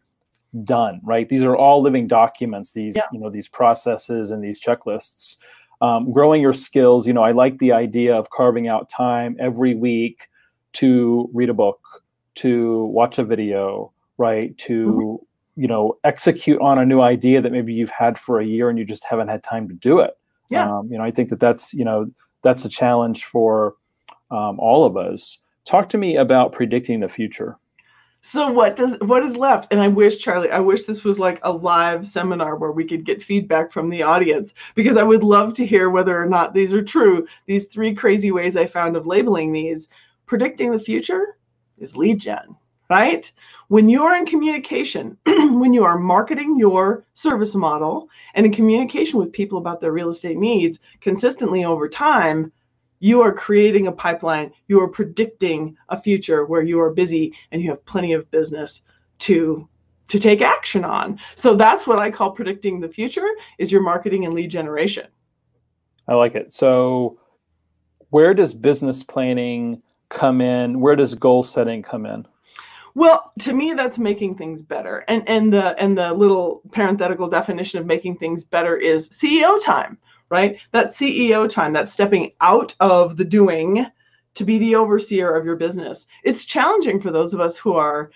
done, 0.64 1.00
right? 1.04 1.28
These 1.28 1.44
are 1.44 1.56
all 1.56 1.80
living 1.80 2.08
documents. 2.08 2.72
These 2.72 2.96
yeah. 2.96 3.06
you 3.12 3.20
know 3.20 3.30
these 3.30 3.46
processes 3.46 4.32
and 4.32 4.42
these 4.42 4.60
checklists 4.60 5.36
um, 5.82 6.10
growing 6.10 6.40
your 6.40 6.54
skills. 6.54 7.06
You 7.06 7.12
know, 7.12 7.22
I 7.22 7.30
like 7.30 7.58
the 7.58 7.72
idea 7.72 8.16
of 8.16 8.30
carving 8.30 8.68
out 8.68 8.88
time 8.88 9.36
every 9.38 9.74
week 9.74 10.28
to 10.74 11.28
read 11.34 11.50
a 11.50 11.54
book, 11.54 11.80
to 12.36 12.84
watch 12.84 13.18
a 13.18 13.24
video, 13.24 13.92
right? 14.16 14.56
To 14.58 15.20
you 15.56 15.68
know, 15.68 15.98
execute 16.04 16.58
on 16.62 16.78
a 16.78 16.86
new 16.86 17.02
idea 17.02 17.42
that 17.42 17.52
maybe 17.52 17.74
you've 17.74 17.90
had 17.90 18.18
for 18.18 18.40
a 18.40 18.46
year 18.46 18.70
and 18.70 18.78
you 18.78 18.86
just 18.86 19.04
haven't 19.04 19.28
had 19.28 19.42
time 19.42 19.68
to 19.68 19.74
do 19.74 19.98
it. 19.98 20.16
Yeah. 20.48 20.70
Um, 20.70 20.90
you 20.90 20.96
know, 20.96 21.04
I 21.04 21.10
think 21.10 21.28
that 21.28 21.40
that's 21.40 21.74
you 21.74 21.84
know 21.84 22.10
that's 22.42 22.64
a 22.64 22.68
challenge 22.68 23.24
for 23.24 23.74
um, 24.30 24.58
all 24.58 24.84
of 24.84 24.96
us. 24.96 25.38
Talk 25.64 25.88
to 25.90 25.98
me 25.98 26.16
about 26.16 26.52
predicting 26.52 27.00
the 27.00 27.08
future. 27.08 27.58
So 28.24 28.52
what 28.52 28.76
does 28.76 28.96
what 29.00 29.24
is 29.24 29.36
left? 29.36 29.72
And 29.72 29.82
I 29.82 29.88
wish 29.88 30.18
Charlie, 30.18 30.52
I 30.52 30.60
wish 30.60 30.84
this 30.84 31.02
was 31.02 31.18
like 31.18 31.40
a 31.42 31.52
live 31.52 32.06
seminar 32.06 32.54
where 32.54 32.70
we 32.70 32.84
could 32.84 33.04
get 33.04 33.20
feedback 33.20 33.72
from 33.72 33.90
the 33.90 34.04
audience 34.04 34.54
because 34.76 34.96
I 34.96 35.02
would 35.02 35.24
love 35.24 35.54
to 35.54 35.66
hear 35.66 35.90
whether 35.90 36.22
or 36.22 36.26
not 36.26 36.54
these 36.54 36.72
are 36.72 36.84
true. 36.84 37.26
These 37.46 37.66
three 37.66 37.92
crazy 37.92 38.30
ways 38.30 38.56
I 38.56 38.66
found 38.66 38.96
of 38.96 39.08
labeling 39.08 39.50
these. 39.50 39.88
Predicting 40.26 40.70
the 40.70 40.78
future 40.78 41.36
is 41.78 41.96
lead 41.96 42.20
gen, 42.20 42.54
right? 42.88 43.30
When 43.66 43.88
you 43.88 44.04
are 44.04 44.16
in 44.16 44.24
communication, 44.24 45.18
when 45.26 45.74
you 45.74 45.82
are 45.82 45.98
marketing 45.98 46.56
your 46.60 47.04
service 47.14 47.56
model 47.56 48.08
and 48.34 48.46
in 48.46 48.52
communication 48.52 49.18
with 49.18 49.32
people 49.32 49.58
about 49.58 49.80
their 49.80 49.90
real 49.90 50.10
estate 50.10 50.38
needs 50.38 50.78
consistently 51.00 51.64
over 51.64 51.88
time, 51.88 52.52
you 53.02 53.20
are 53.20 53.32
creating 53.32 53.88
a 53.88 53.92
pipeline. 53.92 54.52
You 54.68 54.80
are 54.80 54.86
predicting 54.86 55.76
a 55.88 56.00
future 56.00 56.46
where 56.46 56.62
you 56.62 56.80
are 56.80 56.90
busy 56.90 57.34
and 57.50 57.60
you 57.60 57.68
have 57.70 57.84
plenty 57.84 58.12
of 58.12 58.30
business 58.30 58.82
to 59.18 59.68
to 60.06 60.20
take 60.20 60.40
action 60.40 60.84
on. 60.84 61.18
So 61.34 61.54
that's 61.54 61.86
what 61.86 61.98
i 61.98 62.10
call 62.10 62.30
predicting 62.30 62.78
the 62.78 62.88
future 62.88 63.28
is 63.58 63.72
your 63.72 63.82
marketing 63.82 64.24
and 64.24 64.34
lead 64.34 64.50
generation. 64.50 65.08
I 66.06 66.14
like 66.14 66.36
it. 66.36 66.52
So 66.52 67.18
where 68.10 68.34
does 68.34 68.54
business 68.54 69.02
planning 69.02 69.82
come 70.08 70.40
in? 70.40 70.80
Where 70.80 70.94
does 70.94 71.14
goal 71.14 71.42
setting 71.42 71.82
come 71.82 72.06
in? 72.06 72.24
Well, 72.94 73.32
to 73.40 73.52
me, 73.52 73.72
that's 73.72 73.98
making 73.98 74.36
things 74.36 74.62
better. 74.62 75.04
And 75.08 75.28
and 75.28 75.52
the 75.52 75.76
and 75.82 75.98
the 75.98 76.12
little 76.12 76.62
parenthetical 76.70 77.28
definition 77.28 77.80
of 77.80 77.86
making 77.86 78.18
things 78.18 78.44
better 78.44 78.76
is 78.76 79.08
CEO 79.08 79.60
time, 79.64 79.98
right? 80.32 80.58
That 80.70 80.88
CEO 80.88 81.46
time, 81.46 81.74
that 81.74 81.90
stepping 81.90 82.32
out 82.40 82.74
of 82.80 83.18
the 83.18 83.24
doing 83.24 83.86
to 84.32 84.44
be 84.44 84.58
the 84.58 84.74
overseer 84.74 85.36
of 85.36 85.44
your 85.44 85.56
business. 85.56 86.06
It's 86.24 86.46
challenging 86.46 87.02
for 87.02 87.10
those 87.10 87.34
of 87.34 87.40
us 87.40 87.58
who 87.58 87.74
are 87.74 88.10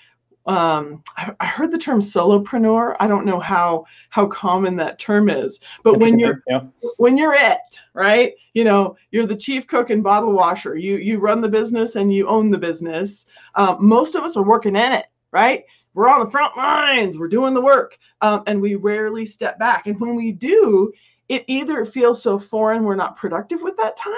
um, 0.46 1.02
I, 1.16 1.32
I, 1.40 1.46
heard 1.46 1.72
the 1.72 1.78
term 1.78 2.00
solopreneur. 2.00 2.94
I 3.00 3.08
don't 3.08 3.26
know 3.26 3.40
how 3.40 3.84
how 4.10 4.28
common 4.28 4.76
that 4.76 4.98
term 5.00 5.28
is, 5.28 5.58
but 5.82 5.98
when 5.98 6.20
you're 6.20 6.40
yeah. 6.46 6.60
when 6.98 7.18
you're 7.18 7.34
it, 7.34 7.80
right? 7.94 8.32
You 8.54 8.62
know, 8.62 8.96
you're 9.10 9.26
the 9.26 9.36
chief 9.36 9.66
cook 9.66 9.90
and 9.90 10.04
bottle 10.04 10.32
washer. 10.32 10.76
You 10.76 10.98
you 10.98 11.18
run 11.18 11.40
the 11.40 11.48
business 11.48 11.96
and 11.96 12.14
you 12.14 12.28
own 12.28 12.52
the 12.52 12.58
business. 12.58 13.26
Um, 13.56 13.78
most 13.80 14.14
of 14.14 14.22
us 14.22 14.36
are 14.36 14.44
working 14.44 14.76
in 14.76 14.92
it, 14.92 15.06
right? 15.32 15.64
We're 15.94 16.08
on 16.08 16.24
the 16.24 16.30
front 16.30 16.56
lines. 16.56 17.18
We're 17.18 17.26
doing 17.26 17.52
the 17.52 17.60
work, 17.60 17.98
um, 18.20 18.44
and 18.46 18.62
we 18.62 18.76
rarely 18.76 19.26
step 19.26 19.58
back. 19.58 19.88
And 19.88 20.00
when 20.00 20.14
we 20.14 20.30
do, 20.30 20.92
it 21.28 21.44
either 21.46 21.84
feels 21.84 22.22
so 22.22 22.38
foreign 22.38 22.84
we're 22.84 22.94
not 22.94 23.16
productive 23.16 23.62
with 23.62 23.76
that 23.76 23.96
time 23.96 24.12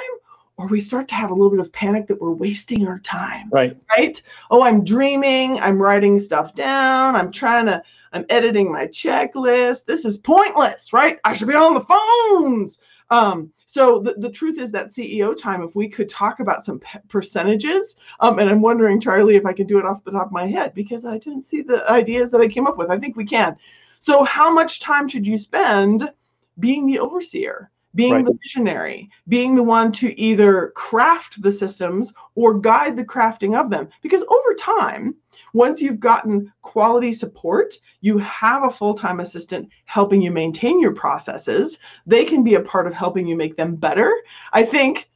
or 0.56 0.66
we 0.66 0.80
start 0.80 1.06
to 1.08 1.14
have 1.14 1.30
a 1.30 1.34
little 1.34 1.50
bit 1.50 1.60
of 1.60 1.72
panic 1.72 2.06
that 2.06 2.20
we're 2.20 2.32
wasting 2.32 2.86
our 2.86 2.98
time 3.00 3.48
right. 3.50 3.76
right? 3.96 4.22
Oh 4.50 4.62
i'm 4.62 4.84
dreaming 4.84 5.58
i'm 5.60 5.80
writing 5.80 6.18
stuff 6.18 6.54
down 6.54 7.16
i'm 7.16 7.32
trying 7.32 7.66
to 7.66 7.82
i'm 8.12 8.26
editing 8.28 8.70
my 8.70 8.86
checklist. 8.86 9.84
This 9.86 10.04
is 10.04 10.18
pointless 10.18 10.92
right? 10.92 11.18
I 11.24 11.34
should 11.34 11.48
be 11.48 11.54
on 11.54 11.74
the 11.74 11.80
phones. 11.80 12.78
Um, 13.10 13.52
so 13.64 14.00
the, 14.00 14.14
the 14.14 14.30
truth 14.30 14.58
is 14.58 14.70
that 14.72 14.88
ceo 14.88 15.36
time 15.36 15.62
if 15.62 15.74
we 15.74 15.88
could 15.88 16.08
talk 16.08 16.40
about 16.40 16.64
some 16.64 16.78
p- 16.78 16.98
percentages 17.08 17.96
um, 18.20 18.38
and 18.38 18.50
i'm 18.50 18.60
wondering 18.60 19.00
charlie 19.00 19.36
if 19.36 19.46
i 19.46 19.52
can 19.52 19.66
do 19.66 19.78
it 19.78 19.86
off 19.86 20.04
the 20.04 20.10
top 20.10 20.26
of 20.26 20.32
my 20.32 20.46
head 20.46 20.74
because 20.74 21.06
i 21.06 21.16
didn't 21.16 21.44
see 21.44 21.62
the 21.62 21.90
ideas 21.90 22.30
that 22.30 22.42
i 22.42 22.48
came 22.48 22.66
up 22.66 22.76
with. 22.76 22.90
I 22.90 22.98
think 22.98 23.16
we 23.16 23.24
can. 23.24 23.56
So 24.00 24.24
how 24.24 24.52
much 24.52 24.80
time 24.80 25.08
should 25.08 25.26
you 25.26 25.38
spend 25.38 26.10
being 26.58 26.86
the 26.86 26.98
overseer 26.98 27.70
being 27.94 28.12
right. 28.12 28.26
the 28.26 28.38
visionary, 28.42 29.10
being 29.28 29.54
the 29.54 29.62
one 29.62 29.90
to 29.90 30.18
either 30.20 30.72
craft 30.76 31.40
the 31.42 31.50
systems 31.50 32.12
or 32.34 32.58
guide 32.58 32.96
the 32.96 33.04
crafting 33.04 33.58
of 33.58 33.70
them. 33.70 33.88
Because 34.02 34.22
over 34.22 34.54
time, 34.54 35.14
once 35.54 35.80
you've 35.80 36.00
gotten 36.00 36.52
quality 36.62 37.12
support, 37.12 37.74
you 38.00 38.18
have 38.18 38.62
a 38.62 38.70
full 38.70 38.94
time 38.94 39.20
assistant 39.20 39.68
helping 39.86 40.20
you 40.20 40.30
maintain 40.30 40.80
your 40.80 40.92
processes. 40.92 41.78
They 42.06 42.24
can 42.24 42.44
be 42.44 42.54
a 42.54 42.60
part 42.60 42.86
of 42.86 42.94
helping 42.94 43.26
you 43.26 43.36
make 43.36 43.56
them 43.56 43.74
better. 43.74 44.14
I 44.52 44.64
think 44.64 45.08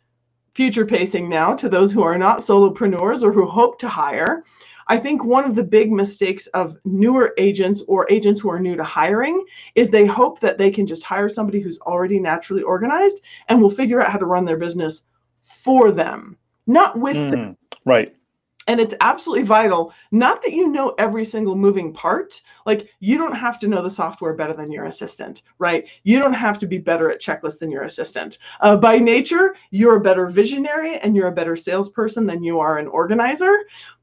future 0.55 0.85
pacing 0.85 1.29
now 1.29 1.55
to 1.55 1.69
those 1.69 1.93
who 1.93 2.03
are 2.03 2.19
not 2.19 2.41
solopreneurs 2.41 3.23
or 3.23 3.33
who 3.33 3.47
hope 3.47 3.79
to 3.79 3.89
hire. 3.89 4.45
I 4.89 4.97
think 4.97 5.25
one 5.25 5.45
of 5.45 5.55
the 5.55 5.63
big 5.63 5.91
mistakes 5.91 6.47
of 6.49 6.77
newer 6.85 7.35
agents 7.39 7.83
or 7.87 8.11
agents 8.11 8.41
who 8.41 8.51
are 8.51 8.61
new 8.61 8.77
to 8.77 8.85
hiring 8.85 9.45
is 9.75 9.89
they 9.91 10.07
hope 10.07 10.41
that 10.41 10.59
they 10.59 10.71
can 10.71 10.87
just 10.87 11.03
hire 11.03 11.29
somebody 11.29 11.61
who's 11.61 11.79
already 11.81 12.19
naturally 12.19 12.63
organized 12.63 13.21
and 13.49 13.61
will 13.61 13.71
figure 13.71 14.01
out 14.01 14.11
how 14.11 14.19
to 14.19 14.27
run 14.27 14.45
their 14.45 14.57
business 14.57 15.03
for 15.41 15.93
them, 15.93 16.37
not 16.67 16.99
with 16.99 17.17
mm, 17.17 17.31
them. 17.31 17.57
Right 17.85 18.15
and 18.67 18.81
it's 18.81 18.95
absolutely 19.01 19.45
vital. 19.45 19.93
Not 20.11 20.43
that 20.43 20.53
you 20.53 20.69
know 20.69 20.95
every 20.99 21.25
single 21.25 21.57
moving 21.57 21.93
part. 21.93 22.43
Like 22.67 22.89
you 23.01 23.19
don't 23.19 23.35
have 23.35 23.59
to 23.61 23.69
know 23.69 23.83
the 23.83 23.91
software 23.91 24.35
better 24.35 24.55
than 24.55 24.71
your 24.71 24.85
assistant 24.85 25.43
right? 25.59 25.89
You 26.03 26.19
don't 26.19 26.35
have 26.35 26.59
to 26.61 26.67
be 26.67 26.79
better 26.79 27.11
at 27.11 27.21
checklists 27.21 27.59
than 27.59 27.71
your 27.71 27.85
assistant. 27.85 28.39
Uh, 28.61 28.77
by 28.77 28.99
nature 28.99 29.55
you're 29.71 29.97
a 29.97 30.01
better 30.01 30.27
visionary 30.27 30.97
and 30.99 31.15
you're 31.15 31.29
a 31.29 31.33
better 31.33 31.57
salesperson 31.57 32.27
than 32.27 32.43
you 32.43 32.59
are 32.59 32.79
an 32.79 32.89
organizer 32.89 33.53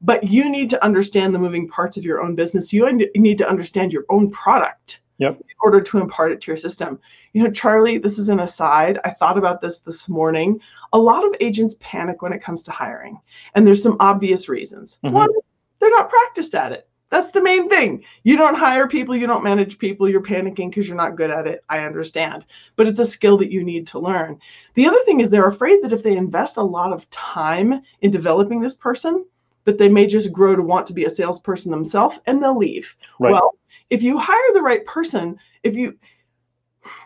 but 0.00 0.24
you 0.24 0.48
need 0.48 0.70
to 0.70 0.84
understand 0.84 1.34
the 1.34 1.38
moving 1.38 1.68
parts 1.68 1.96
of 1.96 2.04
your 2.04 2.22
own 2.22 2.34
business. 2.34 2.72
You 2.72 2.90
need 3.14 3.38
to 3.38 3.48
understand 3.48 3.92
your 3.92 4.04
own 4.08 4.30
product 4.30 5.00
yep. 5.20 5.36
in 5.38 5.56
order 5.62 5.80
to 5.80 5.98
impart 5.98 6.32
it 6.32 6.40
to 6.40 6.50
your 6.50 6.56
system. 6.56 6.98
You 7.32 7.44
know, 7.44 7.50
Charlie, 7.50 7.98
this 7.98 8.18
is 8.18 8.28
an 8.28 8.40
aside. 8.40 8.98
I 9.04 9.10
thought 9.10 9.38
about 9.38 9.60
this 9.60 9.78
this 9.78 10.08
morning. 10.08 10.58
A 10.92 10.98
lot 10.98 11.24
of 11.24 11.36
agents 11.40 11.76
panic 11.78 12.22
when 12.22 12.32
it 12.32 12.42
comes 12.42 12.64
to 12.64 12.72
hiring, 12.72 13.20
and 13.54 13.64
there's 13.64 13.82
some 13.82 13.96
obvious 14.00 14.48
reasons. 14.48 14.98
Mm-hmm. 15.04 15.14
One, 15.14 15.30
they're 15.78 15.90
not 15.90 16.10
practiced 16.10 16.54
at 16.54 16.72
it. 16.72 16.88
That's 17.10 17.32
the 17.32 17.42
main 17.42 17.68
thing. 17.68 18.04
You 18.22 18.36
don't 18.36 18.54
hire 18.54 18.86
people, 18.86 19.16
you 19.16 19.26
don't 19.26 19.42
manage 19.42 19.78
people, 19.78 20.08
you're 20.08 20.22
panicking 20.22 20.70
because 20.70 20.86
you're 20.86 20.96
not 20.96 21.16
good 21.16 21.30
at 21.30 21.46
it. 21.46 21.64
I 21.68 21.80
understand. 21.80 22.44
But 22.76 22.86
it's 22.86 23.00
a 23.00 23.04
skill 23.04 23.36
that 23.38 23.50
you 23.50 23.64
need 23.64 23.88
to 23.88 23.98
learn. 23.98 24.38
The 24.74 24.86
other 24.86 25.02
thing 25.04 25.20
is 25.20 25.28
they're 25.28 25.48
afraid 25.48 25.82
that 25.82 25.92
if 25.92 26.04
they 26.04 26.16
invest 26.16 26.56
a 26.56 26.62
lot 26.62 26.92
of 26.92 27.10
time 27.10 27.82
in 28.00 28.12
developing 28.12 28.60
this 28.60 28.74
person, 28.74 29.26
that 29.70 29.78
they 29.78 29.88
may 29.88 30.04
just 30.04 30.32
grow 30.32 30.56
to 30.56 30.62
want 30.62 30.84
to 30.88 30.92
be 30.92 31.04
a 31.04 31.10
salesperson 31.10 31.70
themselves 31.70 32.18
and 32.26 32.42
they'll 32.42 32.58
leave. 32.58 32.96
Right. 33.20 33.32
Well, 33.32 33.52
if 33.88 34.02
you 34.02 34.18
hire 34.18 34.52
the 34.52 34.62
right 34.62 34.84
person, 34.84 35.38
if 35.62 35.76
you 35.76 35.96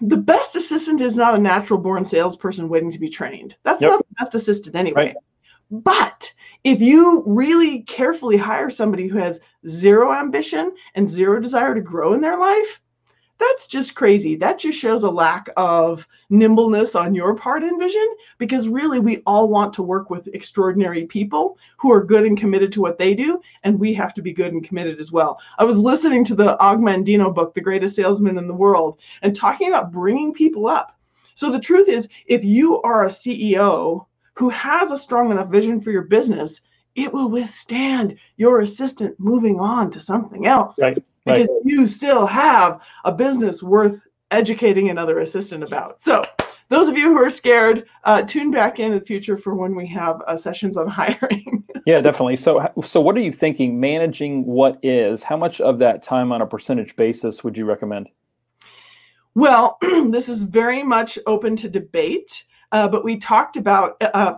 the 0.00 0.16
best 0.16 0.56
assistant 0.56 1.02
is 1.02 1.16
not 1.16 1.34
a 1.34 1.38
natural 1.38 1.78
born 1.78 2.04
salesperson 2.04 2.70
waiting 2.70 2.92
to 2.92 2.98
be 2.98 3.10
trained. 3.10 3.54
That's 3.64 3.82
yep. 3.82 3.90
not 3.90 3.98
the 3.98 4.14
best 4.18 4.34
assistant 4.34 4.76
anyway. 4.76 5.06
Right. 5.06 5.16
But 5.70 6.32
if 6.62 6.80
you 6.80 7.22
really 7.26 7.82
carefully 7.82 8.36
hire 8.36 8.70
somebody 8.70 9.08
who 9.08 9.18
has 9.18 9.40
zero 9.68 10.14
ambition 10.14 10.72
and 10.94 11.10
zero 11.10 11.40
desire 11.40 11.74
to 11.74 11.80
grow 11.80 12.14
in 12.14 12.20
their 12.20 12.38
life, 12.38 12.80
that's 13.38 13.66
just 13.66 13.94
crazy. 13.94 14.36
That 14.36 14.58
just 14.58 14.78
shows 14.78 15.02
a 15.02 15.10
lack 15.10 15.48
of 15.56 16.06
nimbleness 16.30 16.94
on 16.94 17.14
your 17.14 17.34
part 17.34 17.62
in 17.62 17.78
vision 17.78 18.06
because 18.38 18.68
really 18.68 19.00
we 19.00 19.22
all 19.26 19.48
want 19.48 19.72
to 19.74 19.82
work 19.82 20.08
with 20.08 20.28
extraordinary 20.28 21.06
people 21.06 21.58
who 21.76 21.92
are 21.92 22.04
good 22.04 22.24
and 22.24 22.38
committed 22.38 22.70
to 22.72 22.80
what 22.80 22.98
they 22.98 23.14
do, 23.14 23.40
and 23.64 23.78
we 23.78 23.92
have 23.94 24.14
to 24.14 24.22
be 24.22 24.32
good 24.32 24.52
and 24.52 24.66
committed 24.66 25.00
as 25.00 25.10
well. 25.10 25.38
I 25.58 25.64
was 25.64 25.78
listening 25.78 26.24
to 26.26 26.34
the 26.34 26.58
Og 26.58 26.78
Mandino 26.78 27.34
book, 27.34 27.54
The 27.54 27.60
Greatest 27.60 27.96
Salesman 27.96 28.38
in 28.38 28.46
the 28.46 28.54
World, 28.54 28.98
and 29.22 29.34
talking 29.34 29.68
about 29.68 29.92
bringing 29.92 30.32
people 30.32 30.66
up. 30.66 30.96
So 31.34 31.50
the 31.50 31.60
truth 31.60 31.88
is, 31.88 32.08
if 32.26 32.44
you 32.44 32.80
are 32.82 33.04
a 33.04 33.08
CEO 33.08 34.06
who 34.34 34.48
has 34.50 34.90
a 34.90 34.96
strong 34.96 35.30
enough 35.30 35.48
vision 35.48 35.80
for 35.80 35.90
your 35.90 36.02
business, 36.02 36.60
it 36.94 37.12
will 37.12 37.28
withstand 37.28 38.16
your 38.36 38.60
assistant 38.60 39.18
moving 39.18 39.58
on 39.58 39.90
to 39.90 39.98
something 39.98 40.46
else. 40.46 40.78
Right 40.78 41.02
because 41.24 41.48
right. 41.48 41.60
you 41.64 41.86
still 41.86 42.26
have 42.26 42.80
a 43.04 43.12
business 43.12 43.62
worth 43.62 44.00
educating 44.30 44.90
another 44.90 45.20
assistant 45.20 45.62
about. 45.62 46.00
So, 46.02 46.22
those 46.70 46.88
of 46.88 46.96
you 46.96 47.10
who 47.10 47.22
are 47.22 47.30
scared, 47.30 47.86
uh, 48.04 48.22
tune 48.22 48.50
back 48.50 48.78
in, 48.78 48.92
in 48.92 48.98
the 48.98 49.04
future 49.04 49.36
for 49.36 49.54
when 49.54 49.74
we 49.74 49.86
have 49.88 50.22
uh, 50.26 50.36
sessions 50.36 50.76
on 50.76 50.88
hiring. 50.88 51.62
yeah, 51.86 52.00
definitely. 52.00 52.36
So, 52.36 52.70
so 52.82 53.00
what 53.00 53.16
are 53.16 53.20
you 53.20 53.32
thinking? 53.32 53.78
Managing 53.78 54.44
what 54.44 54.78
is? 54.82 55.22
How 55.22 55.36
much 55.36 55.60
of 55.60 55.78
that 55.78 56.02
time 56.02 56.32
on 56.32 56.42
a 56.42 56.46
percentage 56.46 56.96
basis 56.96 57.44
would 57.44 57.56
you 57.56 57.64
recommend? 57.64 58.08
Well, 59.34 59.78
this 59.82 60.28
is 60.28 60.42
very 60.42 60.82
much 60.82 61.18
open 61.26 61.56
to 61.56 61.68
debate, 61.68 62.44
uh, 62.72 62.88
but 62.88 63.04
we 63.04 63.18
talked 63.18 63.56
about. 63.56 63.96
Uh, 64.00 64.36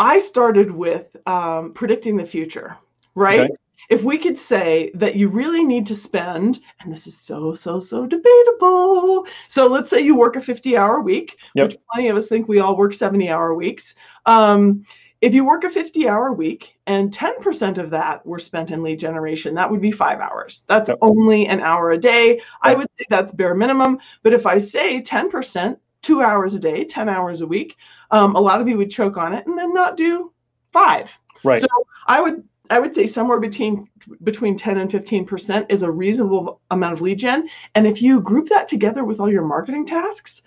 I 0.00 0.20
started 0.20 0.70
with 0.70 1.16
um, 1.26 1.72
predicting 1.72 2.16
the 2.16 2.26
future, 2.26 2.76
right? 3.16 3.40
Okay 3.40 3.54
if 3.90 4.02
we 4.02 4.18
could 4.18 4.38
say 4.38 4.90
that 4.94 5.16
you 5.16 5.28
really 5.28 5.64
need 5.64 5.86
to 5.86 5.94
spend, 5.94 6.60
and 6.80 6.92
this 6.92 7.06
is 7.06 7.16
so, 7.16 7.54
so, 7.54 7.80
so 7.80 8.06
debatable. 8.06 9.26
So 9.48 9.66
let's 9.66 9.90
say 9.90 10.00
you 10.00 10.16
work 10.16 10.36
a 10.36 10.40
50 10.40 10.76
hour 10.76 11.00
week, 11.00 11.38
yep. 11.54 11.68
which 11.68 11.78
plenty 11.92 12.08
of 12.08 12.16
us 12.16 12.28
think 12.28 12.48
we 12.48 12.60
all 12.60 12.76
work 12.76 12.92
70 12.94 13.30
hour 13.30 13.54
weeks. 13.54 13.94
Um, 14.26 14.84
if 15.20 15.34
you 15.34 15.44
work 15.44 15.64
a 15.64 15.70
50 15.70 16.08
hour 16.08 16.32
week 16.32 16.78
and 16.86 17.10
10% 17.10 17.78
of 17.78 17.90
that 17.90 18.24
were 18.24 18.38
spent 18.38 18.70
in 18.70 18.82
lead 18.82 19.00
generation, 19.00 19.54
that 19.54 19.70
would 19.70 19.80
be 19.80 19.90
five 19.90 20.20
hours. 20.20 20.64
That's 20.68 20.88
yep. 20.88 20.98
only 21.00 21.46
an 21.46 21.60
hour 21.60 21.90
a 21.90 21.98
day. 21.98 22.36
Yep. 22.36 22.42
I 22.62 22.74
would 22.74 22.88
say 22.98 23.04
that's 23.08 23.32
bare 23.32 23.54
minimum. 23.54 23.98
But 24.22 24.32
if 24.32 24.46
I 24.46 24.58
say 24.58 25.02
10%, 25.02 25.76
two 26.02 26.22
hours 26.22 26.54
a 26.54 26.60
day, 26.60 26.84
10 26.84 27.08
hours 27.08 27.40
a 27.40 27.46
week, 27.46 27.76
um, 28.12 28.36
a 28.36 28.40
lot 28.40 28.60
of 28.60 28.68
you 28.68 28.76
would 28.76 28.90
choke 28.90 29.16
on 29.16 29.34
it 29.34 29.46
and 29.46 29.58
then 29.58 29.74
not 29.74 29.96
do 29.96 30.32
five. 30.72 31.18
Right. 31.42 31.60
So 31.60 31.68
I 32.06 32.20
would 32.20 32.44
I 32.70 32.78
would 32.78 32.94
say 32.94 33.06
somewhere 33.06 33.40
between 33.40 33.88
between 34.22 34.56
10 34.56 34.78
and 34.78 34.90
15% 34.90 35.66
is 35.68 35.82
a 35.82 35.90
reasonable 35.90 36.60
amount 36.70 36.94
of 36.94 37.00
lead 37.00 37.18
gen. 37.18 37.48
And 37.74 37.86
if 37.86 38.02
you 38.02 38.20
group 38.20 38.48
that 38.48 38.68
together 38.68 39.04
with 39.04 39.20
all 39.20 39.30
your 39.30 39.44
marketing 39.44 39.86
tasks, 39.86 40.42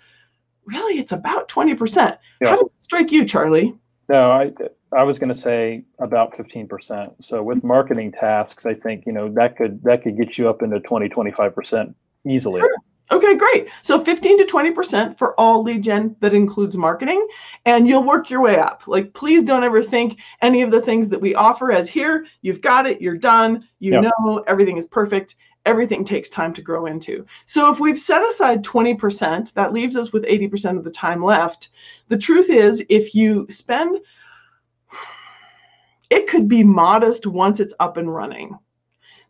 really 0.64 0.98
it's 0.98 1.12
about 1.12 1.48
20%. 1.48 2.18
Yeah. 2.40 2.48
How 2.48 2.56
did 2.56 2.66
it 2.66 2.72
strike 2.80 3.12
you, 3.12 3.24
Charlie? 3.24 3.74
No, 4.08 4.26
I 4.26 4.52
I 4.94 5.04
was 5.04 5.18
going 5.18 5.34
to 5.34 5.40
say 5.40 5.84
about 5.98 6.34
15%. 6.34 7.14
So 7.20 7.42
with 7.42 7.64
marketing 7.64 8.12
tasks, 8.12 8.66
I 8.66 8.74
think, 8.74 9.06
you 9.06 9.12
know, 9.12 9.32
that 9.32 9.56
could 9.56 9.82
that 9.84 10.02
could 10.02 10.16
get 10.16 10.36
you 10.36 10.48
up 10.48 10.62
into 10.62 10.80
20, 10.80 11.08
25% 11.08 11.94
easily. 12.26 12.60
Sure. 12.60 12.76
Okay, 13.12 13.36
great. 13.36 13.68
So 13.82 14.02
15 14.02 14.38
to 14.38 14.44
20% 14.44 15.18
for 15.18 15.38
all 15.38 15.62
lead 15.62 15.82
gen 15.82 16.16
that 16.20 16.32
includes 16.32 16.78
marketing, 16.78 17.26
and 17.66 17.86
you'll 17.86 18.04
work 18.04 18.30
your 18.30 18.40
way 18.40 18.58
up. 18.58 18.84
Like, 18.86 19.12
please 19.12 19.44
don't 19.44 19.64
ever 19.64 19.82
think 19.82 20.18
any 20.40 20.62
of 20.62 20.70
the 20.70 20.80
things 20.80 21.10
that 21.10 21.20
we 21.20 21.34
offer 21.34 21.70
as 21.70 21.90
here, 21.90 22.26
you've 22.40 22.62
got 22.62 22.86
it, 22.86 23.02
you're 23.02 23.18
done, 23.18 23.68
you 23.80 23.92
yep. 23.92 24.04
know, 24.04 24.42
everything 24.46 24.78
is 24.78 24.86
perfect. 24.86 25.36
Everything 25.66 26.04
takes 26.04 26.30
time 26.30 26.54
to 26.54 26.62
grow 26.62 26.86
into. 26.86 27.26
So 27.44 27.70
if 27.70 27.78
we've 27.78 27.98
set 27.98 28.26
aside 28.26 28.64
20%, 28.64 29.52
that 29.52 29.74
leaves 29.74 29.94
us 29.94 30.12
with 30.12 30.24
80% 30.24 30.78
of 30.78 30.82
the 30.82 30.90
time 30.90 31.22
left. 31.22 31.68
The 32.08 32.18
truth 32.18 32.48
is, 32.48 32.82
if 32.88 33.14
you 33.14 33.46
spend, 33.50 34.00
it 36.08 36.28
could 36.28 36.48
be 36.48 36.64
modest 36.64 37.26
once 37.26 37.60
it's 37.60 37.74
up 37.78 37.98
and 37.98 38.12
running 38.12 38.58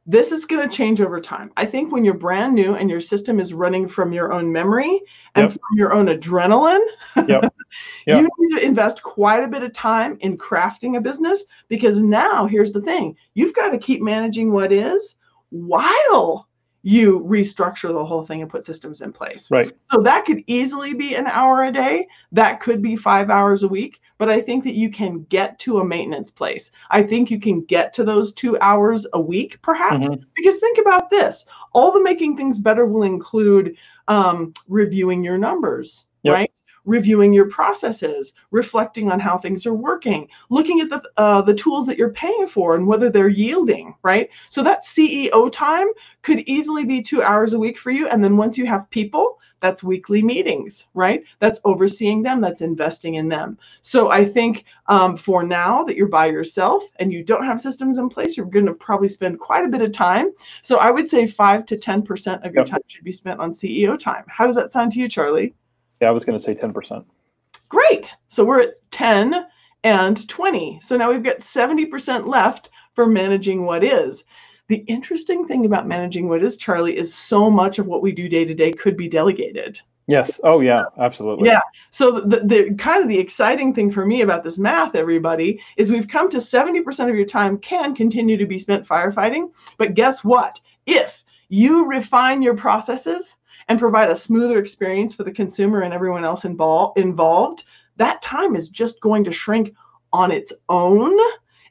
this 0.07 0.33
is 0.33 0.45
going 0.45 0.69
to 0.69 0.77
change 0.77 1.01
over 1.01 1.21
time. 1.21 1.53
I 1.57 1.65
think 1.65 1.93
when 1.93 2.05
you're 2.05 2.15
brand 2.15 2.55
new 2.55 2.75
and 2.75 2.91
your 2.91 3.01
system 3.01 3.39
is 3.39 3.55
running 3.55 3.87
from 3.87 4.13
your 4.13 4.33
own 4.33 4.51
memory 4.51 5.01
and 5.35 5.49
yep. 5.49 5.53
from 5.53 5.79
your 5.79 5.93
own 5.93 6.07
adrenaline, 6.07 6.85
yep. 7.29 7.55
Yep. 8.07 8.19
you 8.19 8.29
need 8.39 8.57
to 8.59 8.67
invest 8.67 9.03
quite 9.03 9.45
a 9.45 9.49
bit 9.49 9.63
of 9.63 9.73
time 9.73 10.19
in 10.21 10.37
crafting 10.37 10.97
a 10.97 11.01
business 11.01 11.45
because 11.69 12.03
now 12.03 12.47
here's 12.47 12.73
the 12.73 12.83
thing 12.83 13.17
you've 13.35 13.55
got 13.55 13.71
to 13.71 13.79
keep 13.79 14.03
managing 14.03 14.53
what 14.53 14.73
is 14.73 15.17
while 15.51 16.49
you 16.83 17.21
restructure 17.21 17.93
the 17.93 18.05
whole 18.05 18.27
thing 18.27 18.43
and 18.43 18.51
put 18.51 18.67
systems 18.67 19.01
in 19.01 19.13
place. 19.13 19.51
Right. 19.51 19.73
So 19.93 20.03
that 20.03 20.25
could 20.25 20.43
easily 20.49 20.95
be 20.95 21.15
an 21.15 21.29
hour 21.29 21.65
a 21.65 21.73
day. 21.73 22.09
That 22.33 22.61
could 22.61 22.83
be 22.83 22.97
five 22.97 23.31
hours 23.31 23.63
a 23.63 23.69
week. 23.69 24.01
But 24.23 24.31
I 24.31 24.41
think 24.41 24.63
that 24.63 24.75
you 24.75 24.89
can 24.89 25.25
get 25.31 25.59
to 25.59 25.81
a 25.81 25.85
maintenance 25.85 26.31
place. 26.31 26.71
I 26.93 27.03
think 27.03 27.29
you 27.29 27.41
can 27.41 27.63
get 27.63 27.93
to 27.95 28.05
those 28.05 28.33
two 28.33 28.57
hours 28.61 29.05
a 29.15 29.21
week, 29.21 29.61
perhaps. 29.63 30.07
Mm-hmm. 30.07 30.23
Because 30.37 30.61
think 30.61 30.79
about 30.79 31.11
this 31.11 31.45
all 31.73 31.91
the 31.91 32.01
making 32.01 32.37
things 32.37 32.61
better 32.61 32.87
will 32.87 33.03
include 33.03 33.77
um, 34.07 34.53
reviewing 34.69 35.25
your 35.25 35.39
numbers, 35.39 36.07
yep. 36.23 36.35
right? 36.35 36.52
Reviewing 36.85 37.33
your 37.33 37.49
processes, 37.49 38.33
reflecting 38.51 39.11
on 39.11 39.21
how 39.21 39.39
things 39.39 39.67
are 39.67 39.75
working, 39.75 40.29
looking 40.51 40.81
at 40.81 40.91
the 40.91 41.03
uh, 41.17 41.43
the 41.43 41.55
tools 41.55 41.87
that 41.87 41.99
you're 41.99 42.13
paying 42.13 42.47
for 42.47 42.75
and 42.75 42.87
whether 42.87 43.11
they're 43.11 43.29
yielding, 43.29 43.95
right? 44.03 44.29
So 44.49 44.63
that 44.63 44.85
CEO 44.85 45.51
time 45.53 45.89
could 46.23 46.41
easily 46.41 46.85
be 46.85 47.03
two 47.03 47.23
hours 47.23 47.53
a 47.53 47.59
week 47.59 47.79
for 47.79 47.91
you. 47.91 48.09
And 48.09 48.23
then 48.23 48.37
once 48.37 48.59
you 48.59 48.67
have 48.67 48.91
people, 48.91 49.39
that's 49.63 49.83
weekly 49.83 50.23
meetings, 50.23 50.87
right? 50.93 51.23
That's 51.39 51.61
overseeing 51.65 52.23
them, 52.23 52.41
that's 52.41 52.61
investing 52.61 53.15
in 53.15 53.29
them. 53.29 53.57
So 53.81 54.11
I 54.11 54.25
think 54.25 54.65
um, 54.89 55.17
for 55.17 55.45
now 55.45 55.85
that 55.85 55.97
you're 55.97 56.09
by 56.09 56.27
yourself 56.27 56.83
and 56.97 57.13
you 57.13 57.23
don't 57.23 57.45
have 57.45 57.61
systems 57.61 57.97
in 57.97 58.09
place, 58.09 58.37
you're 58.37 58.47
going 58.47 58.67
to 58.67 58.75
probably 58.75 59.09
spend 59.09 59.39
quite 59.39 59.65
a 59.65 59.69
bit 59.69 59.81
of 59.81 59.93
time. 59.93 60.33
So 60.63 60.79
I 60.79 60.91
would 60.91 61.09
say 61.09 61.27
five 61.27 61.65
to 61.67 61.77
10% 61.77 62.45
of 62.45 62.53
your 62.53 62.63
yep. 62.63 62.67
time 62.67 62.81
should 62.89 63.05
be 63.05 63.13
spent 63.13 63.39
on 63.39 63.53
CEO 63.53 63.97
time. 63.97 64.25
How 64.27 64.47
does 64.47 64.57
that 64.57 64.73
sound 64.73 64.93
to 64.93 64.99
you, 64.99 65.09
Charlie? 65.09 65.55
Yeah, 66.03 66.09
I 66.09 66.11
was 66.11 66.25
going 66.25 66.37
to 66.37 66.43
say 66.43 66.57
10%. 66.57 67.05
Great. 67.69 68.13
So 68.27 68.45
we're 68.45 68.63
at 68.63 68.91
10 68.91 69.47
and 69.85 70.29
20. 70.29 70.81
So 70.83 70.97
now 70.97 71.13
we've 71.13 71.23
got 71.23 71.39
70% 71.39 72.27
left 72.27 72.71
for 72.95 73.07
managing 73.07 73.65
what 73.65 73.85
is. 73.85 74.25
The 74.67 74.85
interesting 74.89 75.47
thing 75.47 75.65
about 75.65 75.87
managing 75.87 76.29
what 76.29 76.43
is, 76.43 76.57
Charlie, 76.57 76.97
is 76.97 77.15
so 77.15 77.49
much 77.49 77.79
of 77.79 77.87
what 77.87 78.03
we 78.03 78.11
do 78.11 78.29
day 78.29 78.45
to 78.45 78.53
day 78.53 78.73
could 78.73 78.97
be 78.97 79.09
delegated. 79.09 79.81
Yes. 80.09 80.41
Oh, 80.43 80.59
yeah. 80.59 80.83
Absolutely. 80.99 81.49
Yeah. 81.49 81.61
So 81.91 82.11
the, 82.11 82.41
the 82.41 82.75
kind 82.75 83.01
of 83.01 83.09
the 83.09 83.21
exciting 83.21 83.73
thing 83.73 83.89
for 83.89 84.05
me 84.05 84.23
about 84.23 84.43
this 84.43 84.59
math, 84.59 84.97
everybody, 84.97 85.63
is 85.77 85.89
we've 85.89 86.09
come 86.09 86.29
to 86.31 86.39
70% 86.39 87.09
of 87.09 87.15
your 87.15 87.27
time 87.27 87.59
can 87.59 87.95
continue 87.95 88.37
to 88.37 88.47
be 88.47 88.59
spent 88.59 88.85
firefighting. 88.85 89.53
But 89.79 89.95
guess 89.95 90.25
what? 90.25 90.61
If 90.85 91.23
you 91.49 91.89
refine 91.89 92.43
your 92.43 92.57
processes 92.57 93.37
and 93.69 93.79
provide 93.79 94.11
a 94.11 94.17
smoother 94.17 94.59
experience 94.59 95.15
for 95.15 95.25
the 95.25 95.33
consumer 95.33 95.83
and 95.83 95.95
everyone 95.95 96.25
else 96.25 96.45
involved, 96.45 96.99
involved 96.99 97.65
that 97.97 98.23
time 98.23 98.57
is 98.57 98.71
just 98.71 99.01
going 99.01 99.25
to 99.25 99.33
shrink 99.33 99.75
on 100.13 100.31
its 100.31 100.53
own 100.69 101.19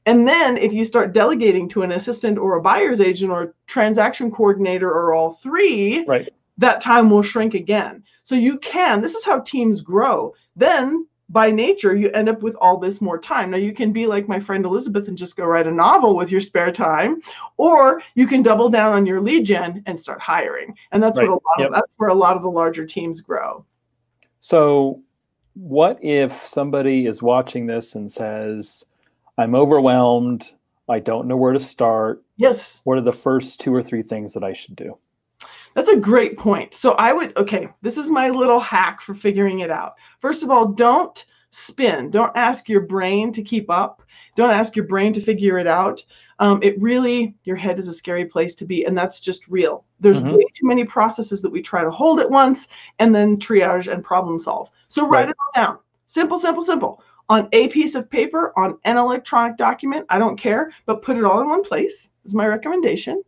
and 0.06 0.28
then 0.28 0.58
if 0.58 0.74
you 0.74 0.84
start 0.84 1.14
delegating 1.14 1.70
to 1.70 1.84
an 1.84 1.92
assistant 1.92 2.38
or 2.38 2.56
a 2.56 2.62
buyer's 2.62 3.02
agent 3.02 3.32
or 3.32 3.44
a 3.44 3.54
transaction 3.68 4.32
coordinator 4.32 4.90
or 4.90 5.14
all 5.14 5.34
three, 5.34 6.04
right. 6.08 6.28
that 6.58 6.82
time 6.82 7.10
will 7.10 7.22
shrink 7.22 7.54
again. 7.54 8.04
So 8.24 8.36
you 8.36 8.58
can, 8.60 9.02
this 9.02 9.14
is 9.14 9.26
how 9.26 9.42
teams 9.42 9.82
grow. 9.82 10.34
Then 10.56 11.08
by 11.32 11.50
nature, 11.50 11.96
you 11.96 12.12
end 12.12 12.30
up 12.30 12.42
with 12.42 12.56
all 12.56 12.78
this 12.78 13.00
more 13.02 13.18
time. 13.18 13.52
Now 13.52 13.58
you 13.58 13.74
can 13.74 13.94
be 13.94 14.06
like 14.06 14.28
my 14.28 14.40
friend 14.40 14.66
Elizabeth 14.66 15.08
and 15.08 15.18
just 15.18 15.38
go 15.38 15.46
write 15.46 15.68
a 15.68 15.72
novel 15.72 16.16
with 16.16 16.32
your 16.32 16.42
spare 16.42 16.72
time, 16.72 17.22
or 17.58 18.02
you 18.16 18.28
can 18.28 18.42
double 18.42 18.70
down 18.70 18.94
on 18.94 19.06
your 19.06 19.22
lead 19.22 19.46
gen 19.46 19.82
and 19.86 20.00
start 20.00 20.20
hiring. 20.20 20.76
And 20.92 21.02
that's 21.02 21.18
right. 21.18 21.30
what 21.30 21.36
a 21.36 21.48
lot 21.48 21.60
yep. 21.60 21.68
of 21.68 21.74
that's 21.74 21.92
where 21.98 22.10
a 22.10 22.14
lot 22.14 22.36
of 22.36 22.44
the 22.44 22.52
larger 22.52 22.86
teams 22.86 23.22
grow. 23.22 23.66
So 24.42 25.02
what 25.54 26.04
if 26.04 26.34
somebody 26.34 27.06
is 27.06 27.22
watching 27.22 27.66
this 27.66 27.96
and 27.96 28.12
says, 28.12 28.84
I'm 29.38 29.56
overwhelmed. 29.56 30.52
I 30.90 31.00
don't 31.00 31.28
know 31.28 31.38
where 31.38 31.54
to 31.54 31.60
start. 31.60 32.24
Yes. 32.36 32.82
What 32.84 32.98
are 32.98 33.02
the 33.02 33.14
first 33.14 33.60
two 33.60 33.74
or 33.74 33.82
three 33.82 34.04
things 34.04 34.34
that 34.34 34.44
I 34.44 34.52
should 34.54 34.76
do? 34.76 34.98
That's 35.74 35.90
a 35.90 35.98
great 35.98 36.38
point. 36.38 36.74
So 36.74 36.94
I 36.94 37.14
would, 37.14 37.36
okay, 37.38 37.70
this 37.82 37.98
is 37.98 38.10
my 38.10 38.30
little 38.30 38.60
hack 38.60 39.02
for 39.02 39.14
figuring 39.14 39.60
it 39.60 39.72
out. 39.72 39.96
First 40.20 40.44
of 40.44 40.50
all, 40.50 40.68
don't 40.68 41.26
spin. 41.52 42.10
Don't 42.10 42.36
ask 42.36 42.70
your 42.70 42.82
brain 42.82 43.32
to 43.34 43.44
keep 43.44 43.70
up. 43.70 44.04
Don't 44.36 44.52
ask 44.52 44.76
your 44.76 44.86
brain 44.86 45.14
to 45.14 45.22
figure 45.22 45.58
it 45.58 45.68
out. 45.68 46.04
Um, 46.40 46.60
it 46.64 46.82
really, 46.82 47.36
your 47.44 47.56
head 47.56 47.78
is 47.78 47.88
a 47.88 47.94
scary 47.94 48.26
place 48.26 48.56
to 48.56 48.66
be, 48.66 48.86
and 48.86 48.98
that's 48.98 49.20
just 49.20 49.48
real. 49.48 49.86
There's 50.00 50.20
mm-hmm. 50.20 50.36
way 50.36 50.46
too 50.54 50.68
many 50.68 50.86
processes 50.86 51.42
that 51.42 51.52
we 51.52 51.62
try 51.62 51.84
to 51.84 51.92
hold 51.92 52.20
at 52.20 52.30
once 52.30 52.68
and 53.00 53.14
then 53.14 53.38
triage 53.38 53.92
and 53.92 54.04
problem 54.04 54.40
solve. 54.40 54.72
So 54.88 55.08
write 55.08 55.26
right. 55.26 55.30
it 55.30 55.36
all 55.40 55.64
down. 55.64 55.80
Simple, 56.08 56.40
simple, 56.40 56.64
simple 56.64 57.04
on 57.32 57.48
a 57.54 57.70
piece 57.70 57.96
of 57.96 58.10
paper, 58.10 58.52
on 58.58 58.78
an 58.84 58.98
electronic 58.98 59.56
document, 59.56 60.06
I 60.10 60.20
don't 60.20 60.36
care, 60.36 60.74
but 60.86 61.02
put 61.02 61.16
it 61.16 61.24
all 61.24 61.40
in 61.40 61.48
one 61.48 61.64
place 61.64 62.10
is 62.26 62.34
my 62.34 62.46
recommendation. 62.46 63.24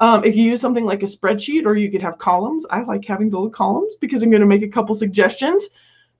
Um, 0.00 0.24
if 0.24 0.36
you 0.36 0.44
use 0.44 0.60
something 0.60 0.84
like 0.84 1.02
a 1.02 1.06
spreadsheet 1.06 1.66
or 1.66 1.74
you 1.74 1.90
could 1.90 2.02
have 2.02 2.18
columns, 2.18 2.64
I 2.70 2.82
like 2.82 3.04
having 3.04 3.30
the 3.30 3.48
columns 3.50 3.96
because 3.96 4.22
I'm 4.22 4.30
going 4.30 4.40
to 4.40 4.46
make 4.46 4.62
a 4.62 4.68
couple 4.68 4.94
suggestions. 4.94 5.68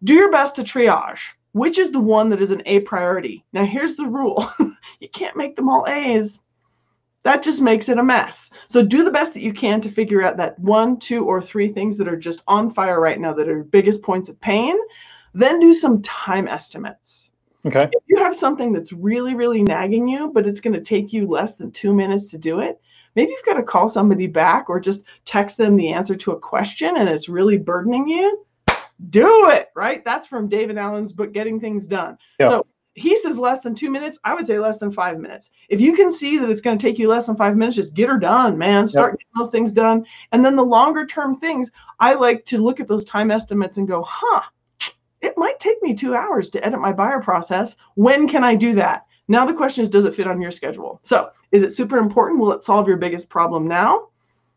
Do 0.04 0.14
your 0.14 0.30
best 0.30 0.56
to 0.56 0.62
triage. 0.62 1.20
Which 1.52 1.78
is 1.78 1.90
the 1.90 2.00
one 2.00 2.28
that 2.28 2.42
is 2.42 2.50
an 2.50 2.62
A 2.66 2.80
priority? 2.80 3.44
Now, 3.52 3.64
here's 3.64 3.96
the 3.96 4.06
rule 4.06 4.48
you 5.00 5.08
can't 5.08 5.36
make 5.36 5.56
them 5.56 5.68
all 5.68 5.86
A's. 5.88 6.40
That 7.22 7.42
just 7.42 7.60
makes 7.60 7.88
it 7.88 7.98
a 7.98 8.04
mess. 8.04 8.50
So, 8.68 8.84
do 8.84 9.02
the 9.02 9.10
best 9.10 9.34
that 9.34 9.42
you 9.42 9.52
can 9.52 9.80
to 9.80 9.90
figure 9.90 10.22
out 10.22 10.36
that 10.36 10.58
one, 10.58 10.98
two, 10.98 11.24
or 11.24 11.40
three 11.40 11.68
things 11.68 11.96
that 11.96 12.08
are 12.08 12.16
just 12.16 12.42
on 12.46 12.70
fire 12.70 13.00
right 13.00 13.18
now 13.18 13.32
that 13.32 13.48
are 13.48 13.64
biggest 13.64 14.02
points 14.02 14.28
of 14.28 14.40
pain. 14.40 14.76
Then 15.34 15.58
do 15.58 15.74
some 15.74 16.02
time 16.02 16.48
estimates. 16.48 17.30
Okay. 17.66 17.88
If 17.92 18.02
you 18.06 18.18
have 18.18 18.36
something 18.36 18.72
that's 18.72 18.92
really, 18.92 19.34
really 19.34 19.62
nagging 19.62 20.06
you, 20.06 20.30
but 20.32 20.46
it's 20.46 20.60
going 20.60 20.74
to 20.74 20.80
take 20.80 21.12
you 21.12 21.26
less 21.26 21.56
than 21.56 21.70
two 21.70 21.92
minutes 21.92 22.30
to 22.30 22.38
do 22.38 22.60
it, 22.60 22.80
maybe 23.16 23.30
you've 23.30 23.44
got 23.44 23.54
to 23.54 23.62
call 23.62 23.88
somebody 23.88 24.26
back 24.26 24.68
or 24.68 24.80
just 24.80 25.04
text 25.24 25.56
them 25.56 25.76
the 25.76 25.92
answer 25.92 26.14
to 26.16 26.32
a 26.32 26.38
question 26.38 26.96
and 26.96 27.08
it's 27.08 27.28
really 27.28 27.58
burdening 27.58 28.08
you. 28.08 28.44
Do 29.10 29.50
it, 29.50 29.68
right? 29.76 30.04
That's 30.04 30.26
from 30.26 30.48
David 30.48 30.76
Allen's 30.76 31.12
book, 31.12 31.32
Getting 31.32 31.60
Things 31.60 31.86
Done. 31.86 32.18
Yeah. 32.40 32.48
So 32.48 32.66
he 32.98 33.16
says 33.16 33.38
less 33.38 33.60
than 33.60 33.74
two 33.74 33.90
minutes. 33.90 34.18
I 34.24 34.34
would 34.34 34.46
say 34.46 34.58
less 34.58 34.78
than 34.78 34.90
five 34.90 35.18
minutes. 35.18 35.50
If 35.68 35.80
you 35.80 35.94
can 35.94 36.10
see 36.10 36.38
that 36.38 36.50
it's 36.50 36.60
going 36.60 36.76
to 36.76 36.82
take 36.82 36.98
you 36.98 37.08
less 37.08 37.26
than 37.26 37.36
five 37.36 37.56
minutes, 37.56 37.76
just 37.76 37.94
get 37.94 38.08
her 38.08 38.18
done, 38.18 38.58
man. 38.58 38.88
Start 38.88 39.12
yep. 39.12 39.20
getting 39.20 39.32
those 39.36 39.50
things 39.50 39.72
done. 39.72 40.04
And 40.32 40.44
then 40.44 40.56
the 40.56 40.64
longer 40.64 41.06
term 41.06 41.36
things, 41.36 41.70
I 42.00 42.14
like 42.14 42.44
to 42.46 42.58
look 42.58 42.80
at 42.80 42.88
those 42.88 43.04
time 43.04 43.30
estimates 43.30 43.78
and 43.78 43.86
go, 43.86 44.02
huh, 44.06 44.42
it 45.20 45.34
might 45.36 45.60
take 45.60 45.80
me 45.82 45.94
two 45.94 46.14
hours 46.14 46.50
to 46.50 46.64
edit 46.64 46.80
my 46.80 46.92
buyer 46.92 47.20
process. 47.20 47.76
When 47.94 48.28
can 48.28 48.44
I 48.44 48.54
do 48.54 48.74
that? 48.74 49.06
Now 49.28 49.44
the 49.46 49.54
question 49.54 49.82
is, 49.82 49.88
does 49.88 50.06
it 50.06 50.14
fit 50.14 50.26
on 50.26 50.40
your 50.40 50.50
schedule? 50.50 51.00
So 51.02 51.30
is 51.52 51.62
it 51.62 51.72
super 51.72 51.98
important? 51.98 52.40
Will 52.40 52.52
it 52.52 52.64
solve 52.64 52.88
your 52.88 52.96
biggest 52.96 53.28
problem 53.28 53.68
now? 53.68 54.08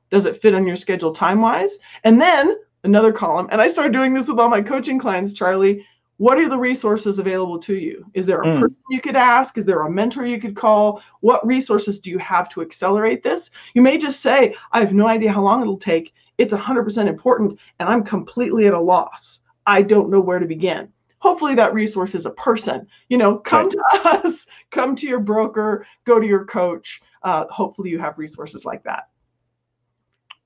Does 0.10 0.26
it 0.26 0.42
fit 0.42 0.56
on 0.56 0.66
your 0.66 0.76
schedule 0.76 1.12
time 1.12 1.42
wise? 1.42 1.78
And 2.04 2.20
then 2.20 2.58
another 2.84 3.14
column, 3.14 3.48
and 3.52 3.62
I 3.62 3.68
started 3.68 3.94
doing 3.94 4.14
this 4.14 4.28
with 4.28 4.40
all 4.40 4.50
my 4.50 4.62
coaching 4.62 5.00
clients, 5.00 5.34
Charlie. 5.34 5.86
What 6.18 6.38
are 6.38 6.48
the 6.48 6.58
resources 6.58 7.18
available 7.18 7.58
to 7.60 7.76
you? 7.76 8.06
Is 8.14 8.28
there 8.28 8.42
a 8.42 8.46
mm. 8.46 8.60
person 8.60 8.78
you 8.92 9.02
could 9.02 9.16
ask? 9.16 9.58
Is 9.58 9.66
there 9.66 9.82
a 9.82 9.90
mentor 9.90 10.24
you 10.24 10.40
could 10.40 10.56
call? 10.56 11.02
What 11.22 11.46
resources 11.46 12.00
do 12.00 12.12
you 12.12 12.20
have 12.20 12.48
to 12.50 12.62
accelerate 12.62 13.24
this? 13.24 13.50
You 13.74 13.82
may 13.82 13.98
just 13.98 14.20
say, 14.20 14.56
I 14.72 14.82
have 14.82 14.94
no 14.94 15.08
idea 15.08 15.32
how 15.32 15.42
long 15.42 15.62
it'll 15.62 15.78
take. 15.78 16.14
It's 16.38 16.54
100% 16.54 17.08
important, 17.08 17.60
and 17.80 17.90
I'm 17.90 18.04
completely 18.04 18.68
at 18.68 18.74
a 18.74 18.80
loss. 18.80 19.42
I 19.66 19.82
don't 19.82 20.12
know 20.12 20.22
where 20.22 20.38
to 20.38 20.46
begin. 20.46 20.90
Hopefully, 21.22 21.56
that 21.56 21.74
resource 21.74 22.14
is 22.14 22.26
a 22.26 22.32
person. 22.32 22.88
You 23.10 23.18
know, 23.18 23.38
come 23.38 23.70
right. 23.70 23.72
to 23.72 24.10
us, 24.26 24.48
come 24.72 24.96
to 24.98 25.08
your 25.08 25.20
broker, 25.20 25.86
go 26.04 26.20
to 26.20 26.28
your 26.28 26.46
coach. 26.46 27.02
Uh, 27.24 27.46
hopefully, 27.48 27.90
you 27.90 28.00
have 28.00 28.18
resources 28.18 28.66
like 28.66 28.84
that. 28.84 29.08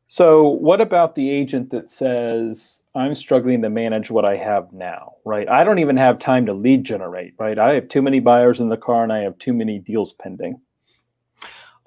So, 0.08 0.50
what 0.50 0.82
about 0.82 1.16
the 1.16 1.30
agent 1.30 1.72
that 1.72 1.90
says, 1.90 2.82
I'm 2.94 3.16
struggling 3.16 3.62
to 3.64 3.70
manage 3.70 4.12
what 4.12 4.24
I 4.24 4.36
have 4.38 4.72
now, 4.72 5.16
right? 5.26 5.50
I 5.50 5.64
don't 5.64 5.80
even 5.80 5.98
have 5.98 6.20
time 6.20 6.46
to 6.46 6.54
lead 6.54 6.84
generate, 6.84 7.34
right? 7.40 7.58
I 7.58 7.74
have 7.74 7.88
too 7.88 8.02
many 8.02 8.20
buyers 8.20 8.62
in 8.62 8.70
the 8.70 8.78
car 8.78 9.04
and 9.04 9.12
I 9.12 9.20
have 9.20 9.38
too 9.40 9.54
many 9.54 9.80
deals 9.80 10.14
pending. 10.14 10.62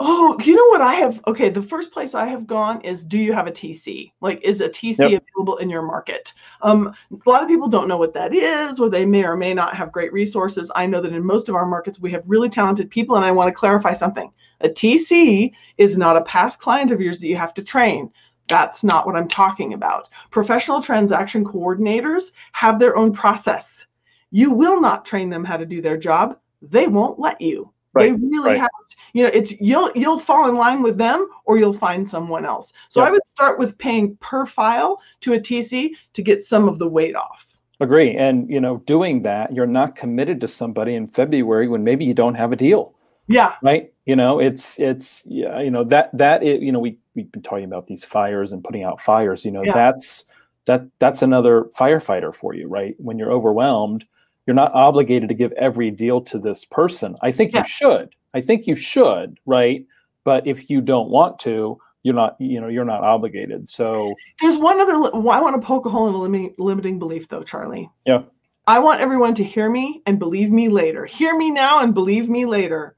Oh, 0.00 0.38
you 0.44 0.54
know 0.54 0.66
what 0.66 0.80
I 0.80 0.94
have? 0.94 1.20
Okay, 1.26 1.48
the 1.48 1.62
first 1.62 1.90
place 1.90 2.14
I 2.14 2.26
have 2.26 2.46
gone 2.46 2.80
is 2.82 3.02
do 3.02 3.18
you 3.18 3.32
have 3.32 3.48
a 3.48 3.52
TC? 3.52 4.12
Like, 4.20 4.40
is 4.44 4.60
a 4.60 4.68
TC 4.68 5.10
yep. 5.10 5.24
available 5.34 5.56
in 5.56 5.68
your 5.68 5.82
market? 5.82 6.34
Um, 6.62 6.94
a 7.10 7.28
lot 7.28 7.42
of 7.42 7.48
people 7.48 7.66
don't 7.66 7.88
know 7.88 7.96
what 7.96 8.14
that 8.14 8.32
is, 8.32 8.78
or 8.78 8.88
they 8.88 9.04
may 9.04 9.24
or 9.24 9.36
may 9.36 9.52
not 9.52 9.74
have 9.74 9.90
great 9.90 10.12
resources. 10.12 10.70
I 10.76 10.86
know 10.86 11.00
that 11.00 11.12
in 11.12 11.24
most 11.24 11.48
of 11.48 11.56
our 11.56 11.66
markets, 11.66 11.98
we 11.98 12.12
have 12.12 12.28
really 12.28 12.48
talented 12.48 12.90
people, 12.90 13.16
and 13.16 13.24
I 13.24 13.32
want 13.32 13.48
to 13.48 13.58
clarify 13.58 13.92
something. 13.92 14.30
A 14.60 14.68
TC 14.68 15.50
is 15.78 15.98
not 15.98 16.16
a 16.16 16.22
past 16.22 16.60
client 16.60 16.92
of 16.92 17.00
yours 17.00 17.18
that 17.18 17.26
you 17.26 17.36
have 17.36 17.54
to 17.54 17.64
train. 17.64 18.12
That's 18.46 18.84
not 18.84 19.04
what 19.04 19.16
I'm 19.16 19.28
talking 19.28 19.74
about. 19.74 20.10
Professional 20.30 20.80
transaction 20.80 21.44
coordinators 21.44 22.30
have 22.52 22.78
their 22.78 22.96
own 22.96 23.12
process. 23.12 23.86
You 24.30 24.52
will 24.52 24.80
not 24.80 25.04
train 25.04 25.28
them 25.28 25.44
how 25.44 25.56
to 25.56 25.66
do 25.66 25.80
their 25.80 25.96
job, 25.96 26.38
they 26.62 26.86
won't 26.86 27.18
let 27.18 27.40
you. 27.40 27.72
Right, 27.94 28.12
they 28.12 28.26
really 28.26 28.50
right. 28.50 28.60
have 28.60 28.70
you 29.14 29.22
know 29.22 29.30
it's 29.32 29.58
you'll 29.60 29.90
you'll 29.94 30.18
fall 30.18 30.48
in 30.48 30.56
line 30.56 30.82
with 30.82 30.98
them 30.98 31.28
or 31.44 31.58
you'll 31.58 31.72
find 31.72 32.06
someone 32.06 32.44
else. 32.44 32.72
So 32.88 33.02
i 33.02 33.10
would 33.10 33.26
start 33.26 33.58
with 33.58 33.78
paying 33.78 34.16
per 34.16 34.46
file 34.46 35.00
to 35.20 35.32
a 35.34 35.40
tc 35.40 35.90
to 36.12 36.22
get 36.22 36.44
some 36.44 36.68
of 36.68 36.78
the 36.78 36.88
weight 36.88 37.16
off. 37.16 37.46
Agree 37.80 38.16
and 38.16 38.48
you 38.50 38.60
know 38.60 38.78
doing 38.86 39.22
that 39.22 39.54
you're 39.54 39.66
not 39.66 39.94
committed 39.94 40.40
to 40.42 40.48
somebody 40.48 40.94
in 40.94 41.06
february 41.06 41.68
when 41.68 41.84
maybe 41.84 42.04
you 42.04 42.14
don't 42.14 42.34
have 42.34 42.52
a 42.52 42.56
deal. 42.56 42.94
Yeah. 43.26 43.54
Right? 43.62 43.92
You 44.06 44.16
know 44.16 44.38
it's 44.38 44.78
it's 44.78 45.22
yeah 45.26 45.60
you 45.60 45.70
know 45.70 45.84
that 45.84 46.10
that 46.16 46.42
it, 46.42 46.60
you 46.62 46.72
know 46.72 46.80
we 46.80 46.98
we've 47.14 47.30
been 47.32 47.42
talking 47.42 47.64
about 47.64 47.86
these 47.86 48.04
fires 48.04 48.52
and 48.52 48.62
putting 48.62 48.84
out 48.84 49.00
fires 49.00 49.44
you 49.44 49.50
know 49.50 49.62
yeah. 49.62 49.72
that's 49.72 50.24
that 50.66 50.86
that's 50.98 51.22
another 51.22 51.64
firefighter 51.78 52.34
for 52.34 52.54
you 52.54 52.68
right? 52.68 52.94
When 52.98 53.18
you're 53.18 53.32
overwhelmed 53.32 54.04
you're 54.48 54.54
not 54.54 54.72
obligated 54.72 55.28
to 55.28 55.34
give 55.34 55.52
every 55.52 55.90
deal 55.90 56.22
to 56.22 56.38
this 56.38 56.64
person. 56.64 57.14
I 57.20 57.30
think 57.30 57.52
yeah. 57.52 57.58
you 57.58 57.64
should. 57.68 58.14
I 58.32 58.40
think 58.40 58.66
you 58.66 58.74
should, 58.74 59.38
right? 59.44 59.84
But 60.24 60.46
if 60.46 60.70
you 60.70 60.80
don't 60.80 61.10
want 61.10 61.38
to, 61.40 61.78
you're 62.02 62.14
not 62.14 62.36
you 62.40 62.58
know 62.58 62.68
you're 62.68 62.84
not 62.84 63.02
obligated 63.02 63.68
so 63.68 64.14
there's 64.40 64.56
one 64.56 64.80
other 64.80 64.94
i 64.94 65.40
want 65.40 65.60
to 65.60 65.66
poke 65.66 65.84
a 65.84 65.90
hole 65.90 66.08
in 66.08 66.14
a 66.14 66.16
limiting, 66.16 66.54
limiting 66.56 66.96
belief 66.96 67.28
though 67.28 67.42
charlie 67.42 67.90
yeah 68.06 68.22
i 68.68 68.78
want 68.78 69.00
everyone 69.00 69.34
to 69.34 69.42
hear 69.42 69.68
me 69.68 70.00
and 70.06 70.18
believe 70.18 70.50
me 70.50 70.68
later 70.68 71.04
hear 71.04 71.36
me 71.36 71.50
now 71.50 71.80
and 71.80 71.94
believe 71.94 72.30
me 72.30 72.46
later 72.46 72.94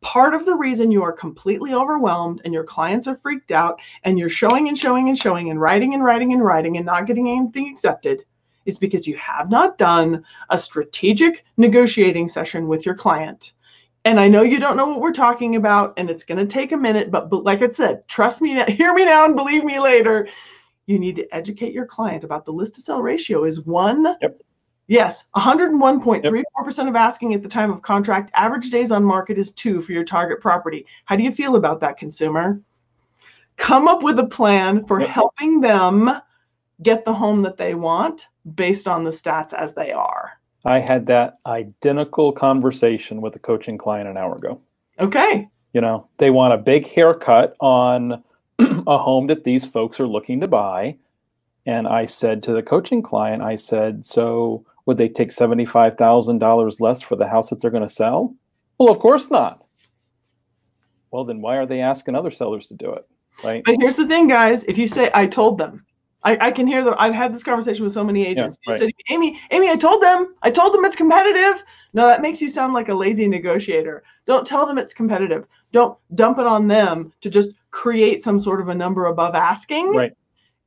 part 0.00 0.34
of 0.34 0.46
the 0.46 0.54
reason 0.54 0.90
you 0.90 1.02
are 1.02 1.12
completely 1.12 1.74
overwhelmed 1.74 2.40
and 2.44 2.54
your 2.54 2.64
clients 2.64 3.06
are 3.06 3.18
freaked 3.18 3.52
out 3.52 3.78
and 4.02 4.18
you're 4.18 4.30
showing 4.30 4.66
and 4.66 4.78
showing 4.78 5.10
and 5.10 5.18
showing 5.18 5.50
and 5.50 5.60
writing 5.60 5.92
and 5.92 6.02
writing 6.02 6.32
and 6.32 6.42
writing 6.42 6.78
and 6.78 6.86
not 6.86 7.06
getting 7.06 7.28
anything 7.28 7.70
accepted 7.70 8.24
is 8.66 8.78
because 8.78 9.06
you 9.06 9.16
have 9.16 9.50
not 9.50 9.78
done 9.78 10.24
a 10.50 10.58
strategic 10.58 11.44
negotiating 11.56 12.28
session 12.28 12.68
with 12.68 12.86
your 12.86 12.94
client 12.94 13.52
and 14.04 14.18
I 14.18 14.28
know 14.28 14.42
you 14.42 14.58
don't 14.58 14.76
know 14.76 14.86
what 14.86 15.00
we're 15.00 15.12
talking 15.12 15.56
about, 15.56 15.94
and 15.96 16.10
it's 16.10 16.24
going 16.24 16.38
to 16.38 16.46
take 16.46 16.72
a 16.72 16.76
minute, 16.76 17.10
but, 17.10 17.30
but 17.30 17.44
like 17.44 17.62
I 17.62 17.70
said, 17.70 18.06
trust 18.08 18.40
me, 18.40 18.62
hear 18.68 18.92
me 18.92 19.04
now, 19.04 19.24
and 19.24 19.36
believe 19.36 19.64
me 19.64 19.78
later. 19.78 20.28
You 20.86 20.98
need 20.98 21.16
to 21.16 21.34
educate 21.34 21.72
your 21.72 21.86
client 21.86 22.24
about 22.24 22.44
the 22.44 22.52
list 22.52 22.74
to 22.74 22.80
sell 22.80 23.02
ratio 23.02 23.44
is 23.44 23.60
one. 23.60 24.16
Yep. 24.20 24.42
Yes, 24.88 25.24
101.34% 25.36 26.24
yep. 26.24 26.86
of 26.88 26.96
asking 26.96 27.34
at 27.34 27.42
the 27.42 27.48
time 27.48 27.70
of 27.70 27.82
contract. 27.82 28.32
Average 28.34 28.70
days 28.70 28.90
on 28.90 29.04
market 29.04 29.38
is 29.38 29.52
two 29.52 29.80
for 29.80 29.92
your 29.92 30.04
target 30.04 30.40
property. 30.40 30.84
How 31.04 31.14
do 31.14 31.22
you 31.22 31.32
feel 31.32 31.54
about 31.54 31.78
that, 31.80 31.96
consumer? 31.96 32.60
Come 33.56 33.86
up 33.86 34.02
with 34.02 34.18
a 34.18 34.26
plan 34.26 34.84
for 34.84 35.00
yep. 35.00 35.08
helping 35.08 35.60
them 35.60 36.10
get 36.82 37.04
the 37.04 37.14
home 37.14 37.42
that 37.42 37.56
they 37.56 37.76
want 37.76 38.26
based 38.54 38.88
on 38.88 39.04
the 39.04 39.10
stats 39.10 39.52
as 39.52 39.74
they 39.74 39.92
are. 39.92 40.32
I 40.64 40.78
had 40.78 41.06
that 41.06 41.38
identical 41.46 42.32
conversation 42.32 43.20
with 43.20 43.34
a 43.36 43.40
coaching 43.40 43.78
client 43.78 44.08
an 44.08 44.16
hour 44.16 44.36
ago. 44.36 44.60
Okay. 45.00 45.48
You 45.72 45.80
know, 45.80 46.06
they 46.18 46.30
want 46.30 46.54
a 46.54 46.58
big 46.58 46.86
haircut 46.86 47.56
on 47.60 48.22
a 48.58 48.98
home 48.98 49.26
that 49.28 49.44
these 49.44 49.64
folks 49.64 49.98
are 49.98 50.06
looking 50.06 50.40
to 50.40 50.48
buy. 50.48 50.96
And 51.66 51.86
I 51.86 52.04
said 52.04 52.42
to 52.44 52.52
the 52.52 52.62
coaching 52.62 53.02
client, 53.02 53.42
I 53.42 53.56
said, 53.56 54.04
so 54.04 54.64
would 54.86 54.96
they 54.96 55.08
take 55.08 55.30
$75,000 55.30 56.80
less 56.80 57.02
for 57.02 57.16
the 57.16 57.28
house 57.28 57.50
that 57.50 57.60
they're 57.60 57.70
going 57.70 57.86
to 57.86 57.88
sell? 57.88 58.34
Well, 58.78 58.90
of 58.90 58.98
course 58.98 59.30
not. 59.30 59.64
Well, 61.10 61.24
then 61.24 61.40
why 61.40 61.56
are 61.56 61.66
they 61.66 61.80
asking 61.80 62.14
other 62.14 62.30
sellers 62.30 62.66
to 62.68 62.74
do 62.74 62.92
it? 62.92 63.06
Right. 63.44 63.62
But 63.64 63.76
here's 63.80 63.96
the 63.96 64.06
thing, 64.06 64.28
guys. 64.28 64.64
If 64.64 64.78
you 64.78 64.88
say, 64.88 65.10
I 65.14 65.26
told 65.26 65.58
them, 65.58 65.84
I, 66.24 66.48
I 66.48 66.50
can 66.50 66.66
hear 66.66 66.84
that. 66.84 67.00
I've 67.00 67.14
had 67.14 67.34
this 67.34 67.42
conversation 67.42 67.84
with 67.84 67.92
so 67.92 68.04
many 68.04 68.26
agents. 68.26 68.58
Yeah, 68.66 68.72
right. 68.72 68.80
said, 68.80 68.90
Amy, 69.10 69.40
Amy, 69.50 69.70
I 69.70 69.76
told 69.76 70.02
them, 70.02 70.34
I 70.42 70.50
told 70.50 70.72
them 70.72 70.84
it's 70.84 70.96
competitive. 70.96 71.64
No, 71.94 72.06
that 72.06 72.22
makes 72.22 72.40
you 72.40 72.48
sound 72.48 72.74
like 72.74 72.88
a 72.88 72.94
lazy 72.94 73.26
negotiator. 73.26 74.02
Don't 74.26 74.46
tell 74.46 74.64
them 74.66 74.78
it's 74.78 74.94
competitive. 74.94 75.46
Don't 75.72 75.98
dump 76.14 76.38
it 76.38 76.46
on 76.46 76.68
them 76.68 77.12
to 77.22 77.30
just 77.30 77.50
create 77.70 78.22
some 78.22 78.38
sort 78.38 78.60
of 78.60 78.68
a 78.68 78.74
number 78.74 79.06
above 79.06 79.34
asking. 79.34 79.94
Right 79.94 80.12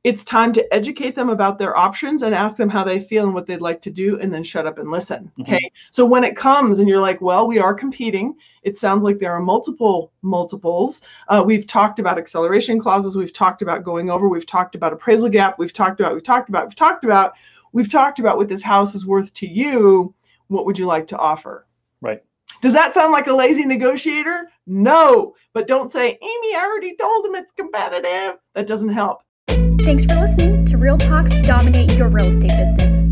it's 0.06 0.22
time 0.22 0.52
to 0.52 0.72
educate 0.72 1.16
them 1.16 1.30
about 1.30 1.58
their 1.58 1.76
options 1.76 2.22
and 2.22 2.32
ask 2.32 2.56
them 2.56 2.68
how 2.68 2.84
they 2.84 3.00
feel 3.00 3.24
and 3.24 3.34
what 3.34 3.44
they'd 3.44 3.60
like 3.60 3.80
to 3.80 3.90
do 3.90 4.20
and 4.20 4.32
then 4.32 4.44
shut 4.44 4.64
up 4.64 4.78
and 4.78 4.88
listen 4.88 5.24
mm-hmm. 5.24 5.42
okay? 5.42 5.72
So 5.90 6.06
when 6.06 6.22
it 6.22 6.36
comes 6.36 6.78
and 6.78 6.88
you're 6.88 7.00
like 7.00 7.20
well 7.20 7.48
we 7.48 7.58
are 7.58 7.74
competing 7.74 8.36
it 8.62 8.76
sounds 8.76 9.02
like 9.02 9.18
there 9.18 9.32
are 9.32 9.40
multiple 9.40 10.12
multiples. 10.22 11.02
Uh, 11.28 11.42
we've 11.44 11.66
talked 11.66 11.98
about 11.98 12.18
acceleration 12.18 12.78
clauses 12.78 13.16
we've 13.16 13.32
talked 13.32 13.62
about 13.62 13.82
going 13.82 14.08
over 14.08 14.28
we've 14.28 14.46
talked 14.46 14.76
about 14.76 14.92
appraisal 14.92 15.28
gap 15.28 15.58
we've 15.58 15.72
talked 15.72 15.98
about 15.98 16.14
we've 16.14 16.22
talked 16.22 16.48
about 16.48 16.66
we've 16.66 16.76
talked 16.76 17.04
about 17.04 17.32
we've 17.72 17.90
talked 17.90 18.20
about 18.20 18.36
what 18.36 18.48
this 18.48 18.62
house 18.62 18.94
is 18.94 19.04
worth 19.04 19.34
to 19.34 19.48
you 19.48 20.14
what 20.46 20.64
would 20.66 20.78
you 20.78 20.86
like 20.86 21.08
to 21.08 21.18
offer? 21.18 21.66
Right. 22.00 22.22
Does 22.62 22.72
that 22.72 22.94
sound 22.94 23.10
like 23.10 23.26
a 23.26 23.34
lazy 23.34 23.64
negotiator? 23.64 24.48
No 24.68 25.34
but 25.52 25.66
don't 25.66 25.90
say 25.90 26.08
amy 26.08 26.54
i 26.54 26.62
already 26.62 26.94
told 26.94 27.24
him 27.24 27.34
it's 27.34 27.50
competitive. 27.50 28.38
That 28.54 28.66
doesn't 28.66 28.90
help 28.90 29.22
Thanks 29.48 30.04
for 30.04 30.16
listening 30.16 30.64
to 30.66 30.76
Real 30.76 30.98
Talks 30.98 31.38
Dominate 31.40 31.96
Your 31.96 32.08
Real 32.08 32.26
Estate 32.26 32.56
Business. 32.56 33.04